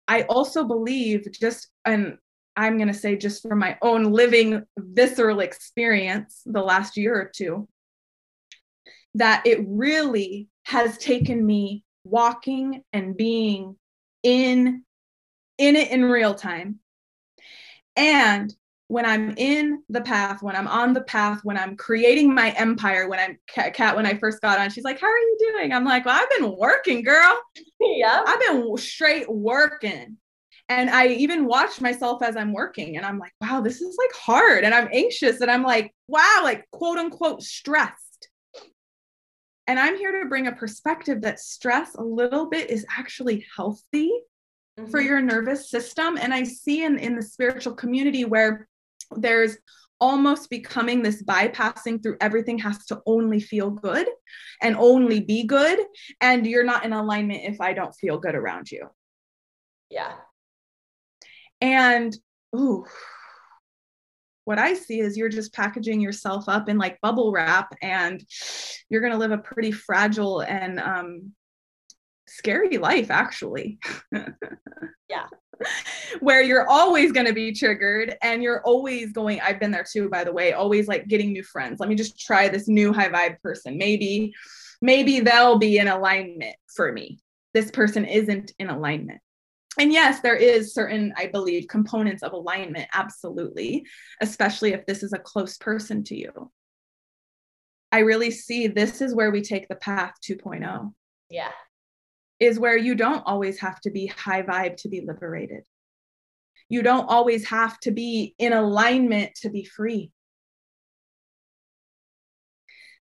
[0.06, 2.18] I also believe, just, and
[2.56, 7.30] I'm going to say, just from my own living visceral experience the last year or
[7.34, 7.68] two,
[9.14, 13.76] that it really has taken me walking and being
[14.22, 14.84] in
[15.58, 16.78] in it in real time.
[17.96, 18.54] And
[18.88, 23.08] when i'm in the path when i'm on the path when i'm creating my empire
[23.08, 25.72] when i'm Kat when i first got on she's like how are you doing?
[25.72, 27.38] I'm like well i've been working girl.
[27.80, 30.16] Yeah i've been straight working.
[30.70, 34.12] And i even watch myself as i'm working and i'm like wow this is like
[34.14, 34.64] hard.
[34.64, 38.07] And i'm anxious and i'm like wow like quote unquote stressed
[39.68, 44.10] and I'm here to bring a perspective that stress a little bit is actually healthy
[44.78, 44.90] mm-hmm.
[44.90, 46.16] for your nervous system.
[46.16, 48.66] And I see in, in the spiritual community where
[49.14, 49.58] there's
[50.00, 54.08] almost becoming this bypassing through everything has to only feel good
[54.62, 55.78] and only be good.
[56.20, 58.88] And you're not in alignment if I don't feel good around you.
[59.90, 60.14] Yeah.
[61.60, 62.16] And,
[62.56, 62.86] ooh,
[64.48, 68.24] what I see is you're just packaging yourself up in like bubble wrap and
[68.88, 71.32] you're going to live a pretty fragile and um,
[72.26, 73.78] scary life, actually.
[74.12, 75.26] yeah.
[76.20, 80.08] Where you're always going to be triggered and you're always going, I've been there too,
[80.08, 81.78] by the way, always like getting new friends.
[81.78, 83.76] Let me just try this new high vibe person.
[83.76, 84.32] Maybe,
[84.80, 87.18] maybe they'll be in alignment for me.
[87.52, 89.20] This person isn't in alignment
[89.78, 93.84] and yes there is certain i believe components of alignment absolutely
[94.20, 96.50] especially if this is a close person to you.
[97.90, 100.92] I really see this is where we take the path 2.0
[101.30, 101.50] yeah.
[102.40, 105.64] Is where you don't always have to be high vibe to be liberated.
[106.68, 110.12] You don't always have to be in alignment to be free.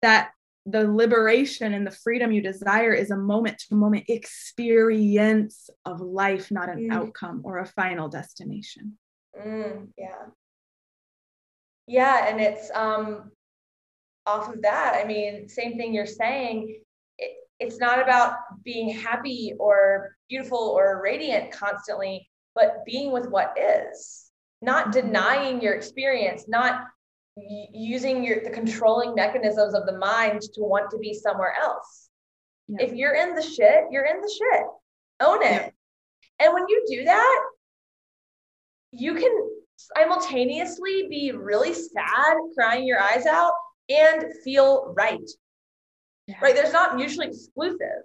[0.02, 0.32] That
[0.66, 6.52] the liberation and the freedom you desire is a moment to moment experience of life,
[6.52, 6.94] not an mm.
[6.94, 8.98] outcome or a final destination.
[9.38, 10.26] Mm, yeah.
[11.86, 12.28] Yeah.
[12.30, 13.32] And it's um,
[14.26, 15.02] off of that.
[15.04, 16.82] I mean, same thing you're saying.
[17.18, 23.58] It, it's not about being happy or beautiful or radiant constantly, but being with what
[23.58, 26.86] is, not denying your experience, not
[27.36, 32.10] using your the controlling mechanisms of the mind to want to be somewhere else.
[32.68, 32.86] Yeah.
[32.86, 34.64] If you're in the shit, you're in the shit.
[35.22, 35.52] Own it.
[35.52, 35.70] Yeah.
[36.40, 37.46] And when you do that,
[38.92, 43.54] you can simultaneously be really sad, crying your eyes out,
[43.90, 45.30] and feel right.
[46.28, 46.36] Yeah.
[46.42, 46.56] Right?
[46.56, 48.04] There's not mutually exclusive.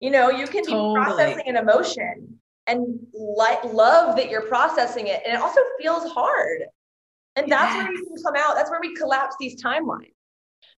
[0.00, 0.94] You know, you can totally.
[0.94, 6.12] be processing an emotion and like love that you're processing it, and it also feels
[6.12, 6.62] hard.
[7.36, 7.84] And that's yes.
[7.84, 8.56] where you can come out.
[8.56, 10.14] That's where we collapse these timelines.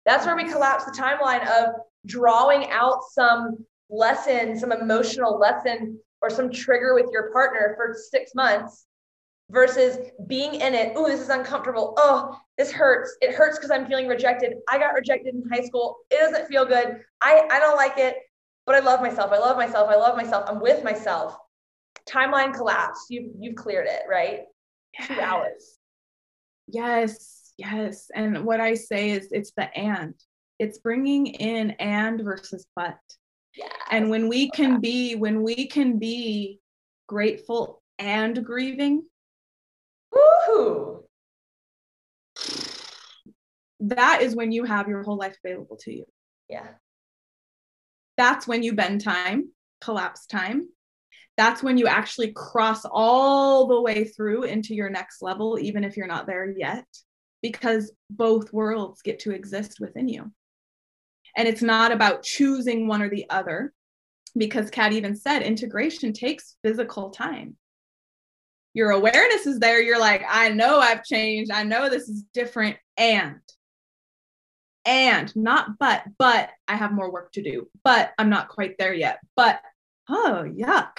[0.04, 1.74] That's where we collapse the timeline of
[2.06, 8.34] drawing out some lesson, some emotional lesson, or some trigger with your partner for six
[8.34, 8.86] months
[9.50, 10.92] versus being in it.
[10.96, 11.94] Oh, this is uncomfortable.
[11.96, 13.16] Oh, this hurts.
[13.20, 14.54] It hurts because I'm feeling rejected.
[14.68, 15.98] I got rejected in high school.
[16.10, 17.00] It doesn't feel good.
[17.20, 18.16] I, I don't like it,
[18.66, 19.32] but I love myself.
[19.32, 19.88] I love myself.
[19.88, 20.44] I love myself.
[20.48, 21.36] I'm with myself.
[22.08, 23.06] Timeline collapse.
[23.08, 24.40] You've, you've cleared it, right?
[24.98, 25.08] Yes.
[25.08, 25.77] Two hours.
[26.68, 28.10] Yes, yes.
[28.14, 30.14] And what I say is it's the and.
[30.58, 32.98] It's bringing in and versus but.
[33.54, 33.70] Yes.
[33.90, 36.60] And when we can be when we can be
[37.06, 39.02] grateful and grieving.
[40.14, 41.02] Woohoo.
[43.80, 46.04] That is when you have your whole life available to you.
[46.48, 46.68] Yeah.
[48.16, 49.50] That's when you bend time,
[49.80, 50.68] collapse time,
[51.38, 55.96] that's when you actually cross all the way through into your next level, even if
[55.96, 56.84] you're not there yet,
[57.42, 60.32] because both worlds get to exist within you.
[61.36, 63.72] And it's not about choosing one or the other,
[64.36, 67.56] because Kat even said integration takes physical time.
[68.74, 69.80] Your awareness is there.
[69.80, 71.52] You're like, I know I've changed.
[71.52, 72.78] I know this is different.
[72.96, 73.38] And,
[74.84, 78.92] and not but, but I have more work to do, but I'm not quite there
[78.92, 79.20] yet.
[79.36, 79.60] But,
[80.08, 80.98] oh, yuck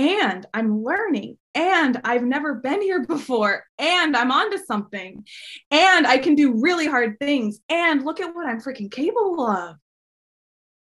[0.00, 5.26] and I'm learning and I've never been here before and I'm onto something
[5.70, 9.76] and I can do really hard things and look at what I'm freaking capable of.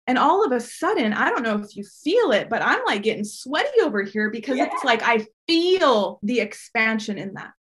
[0.06, 3.02] And all of a sudden, I don't know if you feel it, but I'm like
[3.02, 4.70] getting sweaty over here because yeah.
[4.72, 7.52] it's like I feel the expansion in that.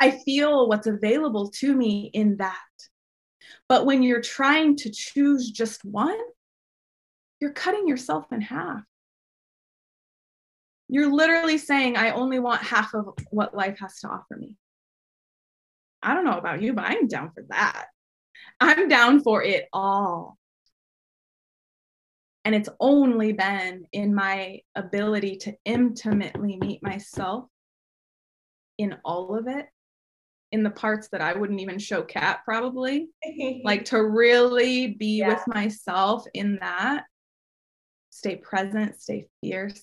[0.00, 2.58] I feel what's available to me in that.
[3.70, 6.18] But when you're trying to choose just one,
[7.40, 8.82] you're cutting yourself in half
[10.88, 14.56] you're literally saying, I only want half of what life has to offer me.
[16.02, 17.86] I don't know about you, but I'm down for that.
[18.60, 20.38] I'm down for it all.
[22.44, 27.46] And it's only been in my ability to intimately meet myself
[28.76, 29.66] in all of it,
[30.52, 33.08] in the parts that I wouldn't even show Kat, probably.
[33.64, 35.28] like to really be yeah.
[35.28, 37.04] with myself in that,
[38.10, 39.82] stay present, stay fierce,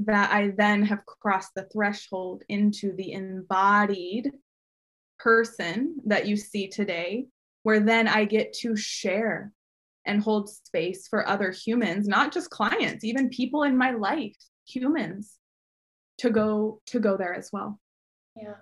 [0.00, 4.30] that I then have crossed the threshold into the embodied
[5.18, 7.26] person that you see today,
[7.64, 9.52] where then I get to share
[10.06, 14.36] and hold space for other humans, not just clients, even people in my life,
[14.66, 15.34] humans,
[16.18, 17.78] to go to go there as well.
[18.36, 18.54] Yeah.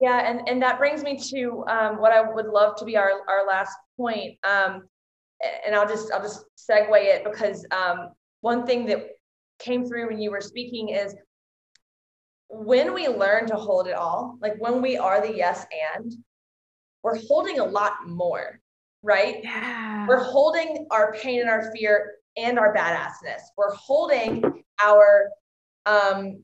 [0.00, 3.10] Yeah, and, and that brings me to um, what I would love to be our,
[3.28, 4.36] our last point.
[4.42, 4.82] Um,
[5.64, 8.10] and I'll just I'll just segue it because um,
[8.40, 9.10] one thing that
[9.62, 11.14] came through when you were speaking is
[12.48, 16.14] when we learn to hold it all, like when we are the yes and,
[17.02, 18.60] we're holding a lot more,
[19.02, 19.40] right?
[19.42, 20.06] Yeah.
[20.06, 23.40] We're holding our pain and our fear and our badassness.
[23.56, 25.28] We're holding our
[25.86, 26.42] um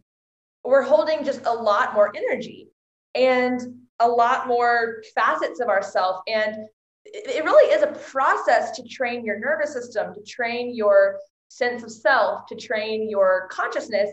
[0.65, 2.69] we're holding just a lot more energy
[3.15, 3.61] and
[4.01, 6.57] a lot more facets of ourselves and
[7.05, 11.19] it really is a process to train your nervous system to train your
[11.49, 14.11] sense of self to train your consciousness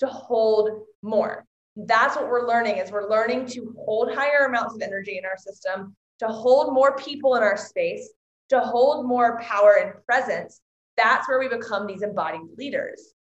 [0.00, 1.44] to hold more.
[1.76, 5.36] That's what we're learning is we're learning to hold higher amounts of energy in our
[5.36, 8.10] system, to hold more people in our space,
[8.48, 10.60] to hold more power and presence.
[10.96, 13.14] That's where we become these embodied leaders.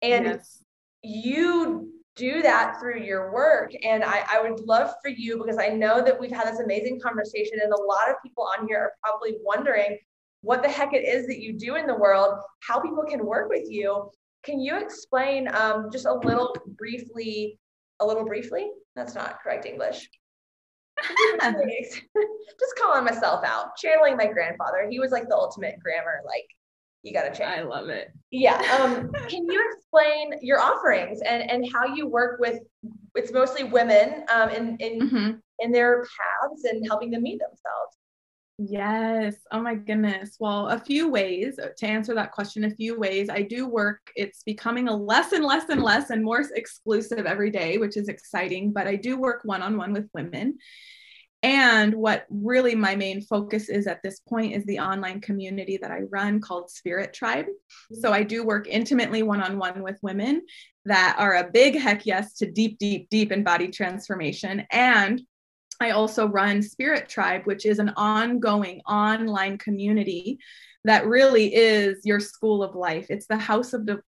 [0.00, 0.62] And yes.
[1.02, 3.72] you do that through your work.
[3.84, 7.00] And I, I would love for you, because I know that we've had this amazing
[7.00, 9.98] conversation, and a lot of people on here are probably wondering
[10.42, 13.48] what the heck it is that you do in the world, how people can work
[13.48, 14.10] with you.
[14.44, 17.58] Can you explain um, just a little briefly,
[18.00, 18.70] a little briefly?
[18.94, 20.08] That's not correct English.
[22.60, 24.88] just calling myself out, channeling my grandfather.
[24.88, 26.46] He was like the ultimate grammar, like
[27.02, 27.60] you got to change.
[27.60, 28.08] I love it.
[28.30, 28.58] Yeah.
[28.78, 32.60] Um, can you explain your offerings and and how you work with?
[33.14, 35.30] It's mostly women um, in in mm-hmm.
[35.58, 37.97] in their paths and helping them meet themselves.
[38.60, 39.36] Yes.
[39.52, 40.36] Oh my goodness.
[40.40, 43.28] Well, a few ways to answer that question, a few ways.
[43.30, 47.52] I do work, it's becoming a less and less and less and more exclusive every
[47.52, 50.58] day, which is exciting, but I do work one on one with women.
[51.44, 55.92] And what really my main focus is at this point is the online community that
[55.92, 57.46] I run called Spirit Tribe.
[57.92, 60.42] So I do work intimately one on one with women
[60.84, 64.66] that are a big heck yes to deep, deep, deep embodied transformation.
[64.72, 65.22] And
[65.80, 70.38] I also run Spirit Tribe, which is an ongoing online community
[70.84, 73.06] that really is your school of life.
[73.10, 74.00] It's the house of the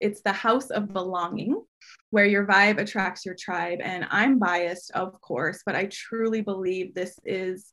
[0.00, 1.62] it's the house of belonging
[2.10, 6.94] where your vibe attracts your tribe and I'm biased of course, but I truly believe
[6.94, 7.72] this is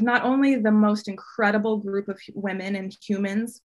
[0.00, 3.62] not only the most incredible group of women and humans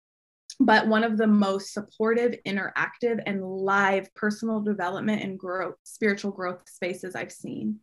[0.59, 6.63] but one of the most supportive, interactive, and live personal development and growth, spiritual growth
[6.69, 7.81] spaces I've seen.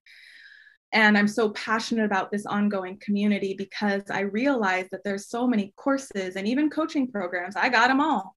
[0.91, 5.73] And I'm so passionate about this ongoing community because I realize that there's so many
[5.75, 7.55] courses and even coaching programs.
[7.55, 8.35] I got them all.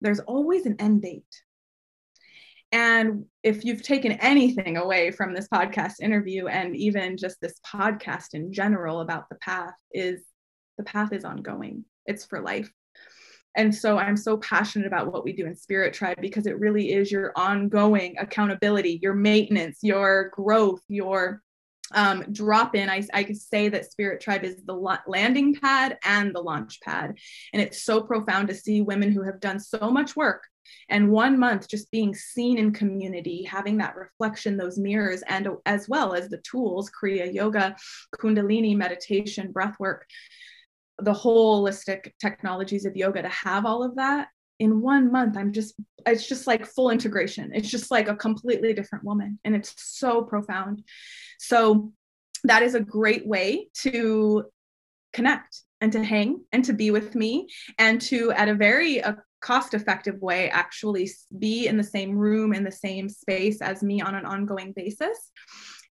[0.00, 1.42] There's always an end date.
[2.72, 8.34] And if you've taken anything away from this podcast interview and even just this podcast
[8.34, 10.22] in general about the path, is
[10.76, 11.84] the path is ongoing.
[12.06, 12.70] It's for life.
[13.58, 16.92] And so I'm so passionate about what we do in Spirit Tribe because it really
[16.92, 21.42] is your ongoing accountability, your maintenance, your growth, your
[21.92, 22.88] um, drop in.
[22.88, 27.14] I, I could say that Spirit Tribe is the landing pad and the launch pad.
[27.52, 30.44] And it's so profound to see women who have done so much work
[30.88, 35.88] and one month just being seen in community having that reflection those mirrors and as
[35.88, 37.74] well as the tools kriya yoga
[38.14, 40.04] kundalini meditation breath work
[40.98, 44.28] the holistic technologies of yoga to have all of that
[44.58, 45.74] in one month i'm just
[46.06, 47.50] it's just like full integration.
[47.54, 50.82] It's just like a completely different woman and it's so profound.
[51.38, 51.92] So
[52.44, 54.44] that is a great way to
[55.12, 59.14] connect and to hang and to be with me and to at a very uh,
[59.40, 64.00] cost effective way actually be in the same room in the same space as me
[64.00, 65.30] on an ongoing basis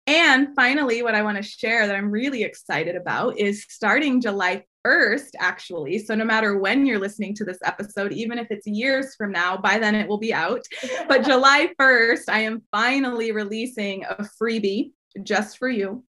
[0.07, 4.65] and finally, what I want to share that I'm really excited about is starting July
[4.85, 5.99] 1st, actually.
[5.99, 9.57] So, no matter when you're listening to this episode, even if it's years from now,
[9.57, 10.61] by then it will be out.
[11.07, 14.91] But July 1st, I am finally releasing a freebie
[15.23, 16.03] just for you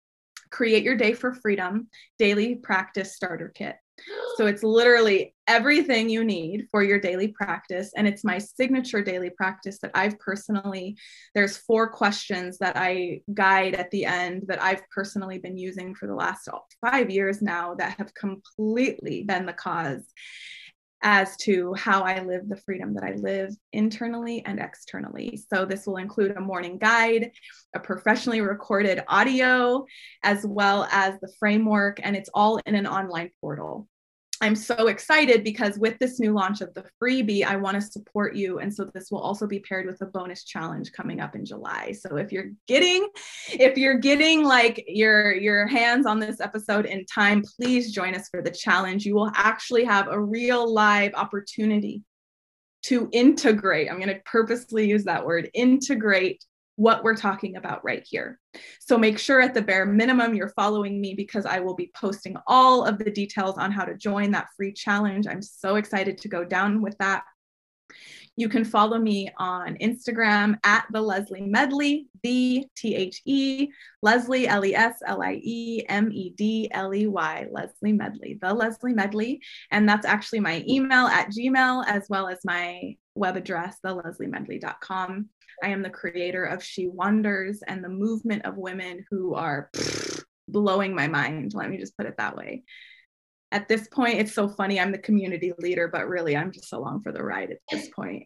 [0.51, 1.87] Create Your Day for Freedom
[2.19, 3.75] Daily Practice Starter Kit.
[4.35, 7.91] So it's literally everything you need for your daily practice.
[7.97, 10.97] And it's my signature daily practice that I've personally,
[11.35, 16.07] there's four questions that I guide at the end that I've personally been using for
[16.07, 16.47] the last
[16.81, 20.03] five years now that have completely been the cause
[21.01, 25.41] as to how I live the freedom that I live internally and externally.
[25.51, 27.31] So, this will include a morning guide,
[27.73, 29.85] a professionally recorded audio,
[30.23, 33.87] as well as the framework, and it's all in an online portal.
[34.41, 38.35] I'm so excited because with this new launch of the freebie, I want to support
[38.35, 38.59] you.
[38.59, 41.91] And so this will also be paired with a bonus challenge coming up in July.
[41.91, 43.09] So if you're getting,
[43.49, 48.29] if you're getting like your your hands on this episode in time, please join us
[48.29, 49.05] for the challenge.
[49.05, 52.03] You will actually have a real live opportunity
[52.83, 53.89] to integrate.
[53.89, 56.43] I'm going to purposely use that word, integrate
[56.80, 58.39] what we're talking about right here.
[58.80, 62.38] So make sure at the bare minimum you're following me because I will be posting
[62.47, 65.27] all of the details on how to join that free challenge.
[65.27, 67.23] I'm so excited to go down with that.
[68.38, 73.68] You can follow me on Instagram at the Leslie Medley, the T H E,
[74.01, 78.39] Leslie, L E S L I E M E D L E Y, Leslie Medley,
[78.41, 79.41] the Leslie Medley.
[79.72, 85.27] And that's actually my email at Gmail as well as my web address, thelesliemedley.com.
[85.64, 89.69] I am the creator of She Wonders and the movement of women who are
[90.48, 91.53] blowing my mind.
[91.53, 92.64] Let me just put it that way.
[93.52, 94.80] At this point, it's so funny.
[94.80, 98.23] I'm the community leader, but really, I'm just along for the ride at this point.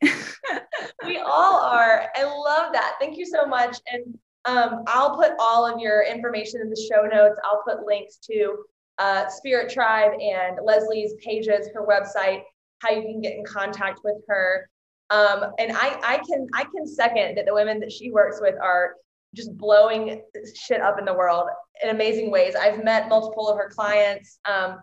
[1.05, 2.07] we all are.
[2.15, 2.95] I love that.
[2.99, 3.77] Thank you so much.
[3.91, 7.39] And um, I'll put all of your information in the show notes.
[7.45, 8.57] I'll put links to
[8.99, 12.43] uh, Spirit Tribe and Leslie's pages, her website,
[12.79, 14.69] how you can get in contact with her.
[15.09, 18.55] Um, and I, I can I can second that the women that she works with
[18.61, 18.95] are
[19.35, 20.21] just blowing
[20.55, 21.47] shit up in the world
[21.83, 22.55] in amazing ways.
[22.55, 24.39] I've met multiple of her clients.
[24.45, 24.79] Um,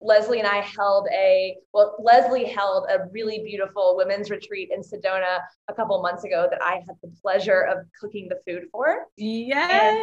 [0.00, 5.38] Leslie and I held a well, Leslie held a really beautiful women's retreat in Sedona
[5.68, 9.06] a couple months ago that I had the pleasure of cooking the food for.
[9.16, 9.70] Yes.
[9.70, 9.98] And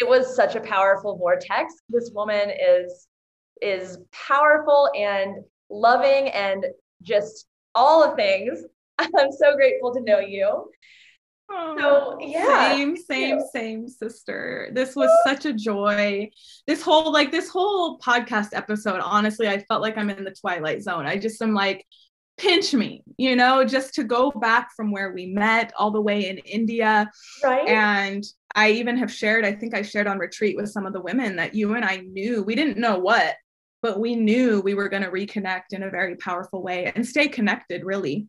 [0.00, 1.74] it was such a powerful vortex.
[1.88, 3.06] This woman is
[3.62, 5.36] is powerful and
[5.70, 6.66] loving and
[7.02, 8.64] just all the things.
[9.18, 10.70] I'm so grateful to know you.
[11.50, 12.70] so yeah.
[12.70, 14.70] same same same sister.
[14.72, 16.30] This was such a joy.
[16.66, 20.82] This whole like this whole podcast episode honestly i felt like i'm in the twilight
[20.82, 21.06] zone.
[21.06, 21.84] I just am like
[22.38, 26.28] pinch me you know just to go back from where we met all the way
[26.28, 27.10] in india.
[27.42, 27.66] Right.
[27.68, 28.24] And
[28.54, 31.36] i even have shared i think i shared on retreat with some of the women
[31.36, 32.42] that you and i knew.
[32.42, 33.36] We didn't know what
[33.82, 37.28] but we knew we were going to reconnect in a very powerful way and stay
[37.28, 38.26] connected really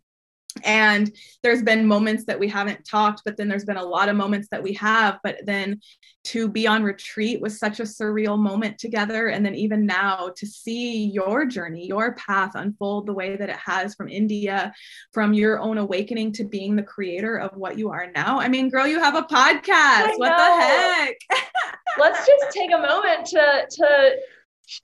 [0.63, 1.11] and
[1.43, 4.47] there's been moments that we haven't talked but then there's been a lot of moments
[4.51, 5.19] that we have.
[5.23, 5.81] But then
[6.25, 9.29] to be on retreat was such a surreal moment together.
[9.29, 13.57] And then even now to see your journey your path unfold the way that it
[13.57, 14.73] has from india
[15.13, 18.39] from your own awakening to being the creator of what you are now.
[18.39, 20.17] I mean girl you have a podcast.
[20.17, 21.15] What the heck?
[21.99, 24.15] Let's just take a moment to to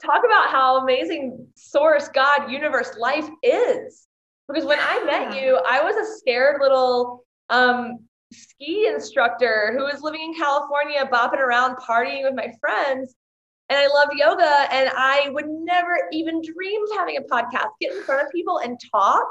[0.02, 4.08] talk about how amazing source god universe life is
[4.48, 8.00] because when I met you, I was a scared little um,
[8.32, 13.16] ski instructor who was living in California, bopping around, partying with my friends.
[13.70, 14.74] And I love yoga.
[14.74, 18.60] And I would never even dream of having a podcast, get in front of people
[18.60, 19.26] and talk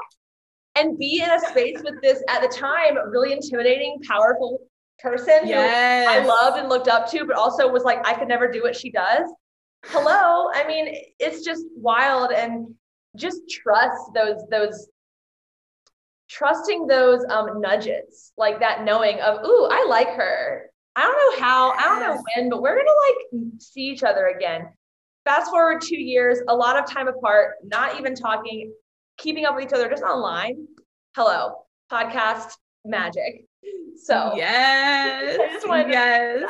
[0.75, 4.59] and be in a space with this, at the time, really intimidating, powerful
[4.99, 6.07] person yes.
[6.07, 8.63] who I loved and looked up to, but also was like, I could never do
[8.63, 9.29] what she does.
[9.85, 10.49] Hello.
[10.53, 12.31] I mean, it's just wild.
[12.31, 12.73] And
[13.15, 14.87] just trust those those
[16.33, 20.69] trusting those um, nudges, like that knowing of, ooh, I like her.
[20.95, 24.27] I don't know how, I don't know when, but we're gonna like see each other
[24.27, 24.69] again.
[25.25, 28.73] Fast forward two years, a lot of time apart, not even talking,
[29.17, 30.67] keeping up with each other just online.
[31.15, 32.53] Hello, podcast
[32.85, 33.45] magic.
[33.95, 35.37] So yes,
[35.71, 36.43] yes.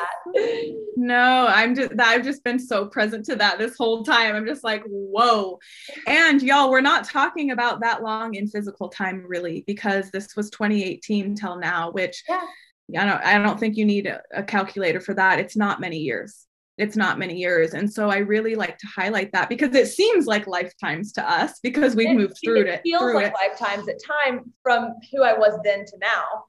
[0.95, 4.35] No, I'm just I've just been so present to that this whole time.
[4.35, 5.59] I'm just like, whoa.
[6.07, 10.49] And y'all, we're not talking about that long in physical time really, because this was
[10.49, 13.01] 2018 till now, which yeah.
[13.01, 15.39] I don't I don't think you need a, a calculator for that.
[15.39, 16.47] It's not many years
[16.77, 17.73] it's not many years.
[17.73, 21.59] And so i really like to highlight that because it seems like lifetimes to us
[21.61, 23.33] because we've it, moved through it, it feels like it.
[23.33, 26.45] lifetimes at time from who i was then to now.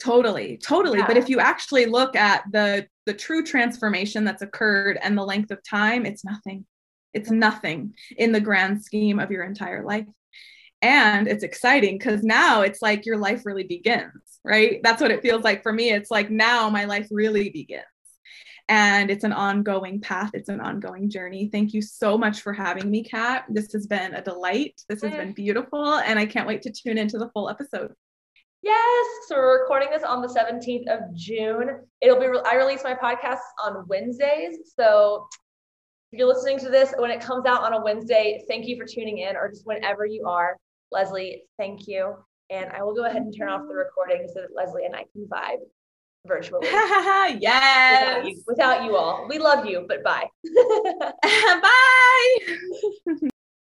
[0.00, 0.98] Totally totally.
[0.98, 1.06] Yeah.
[1.06, 5.50] but if you actually look at the the true transformation that's occurred and the length
[5.50, 6.66] of time it's nothing.
[7.12, 10.06] It's nothing in the grand scheme of your entire life.
[10.82, 14.10] And it's exciting because now it's like your life really begins
[14.46, 14.80] right?
[14.82, 15.90] That's what it feels like for me.
[15.90, 17.84] It's like now my life really begins
[18.68, 22.90] and it's an ongoing path it's an ongoing journey thank you so much for having
[22.90, 26.62] me kat this has been a delight this has been beautiful and i can't wait
[26.62, 27.92] to tune into the full episode
[28.64, 29.06] Yes.
[29.28, 31.80] So we're recording this on the 17th of June.
[32.00, 34.72] It'll be, re- I release my podcasts on Wednesdays.
[34.74, 35.26] So
[36.10, 38.86] if you're listening to this when it comes out on a Wednesday, thank you for
[38.86, 40.56] tuning in or just whenever you are.
[40.90, 42.14] Leslie, thank you.
[42.48, 45.04] And I will go ahead and turn off the recording so that Leslie and I
[45.12, 45.60] can vibe
[46.26, 46.66] virtually.
[46.66, 47.40] yes.
[48.00, 49.26] Without you, without you all.
[49.28, 50.26] We love you, but bye.
[51.22, 53.28] bye.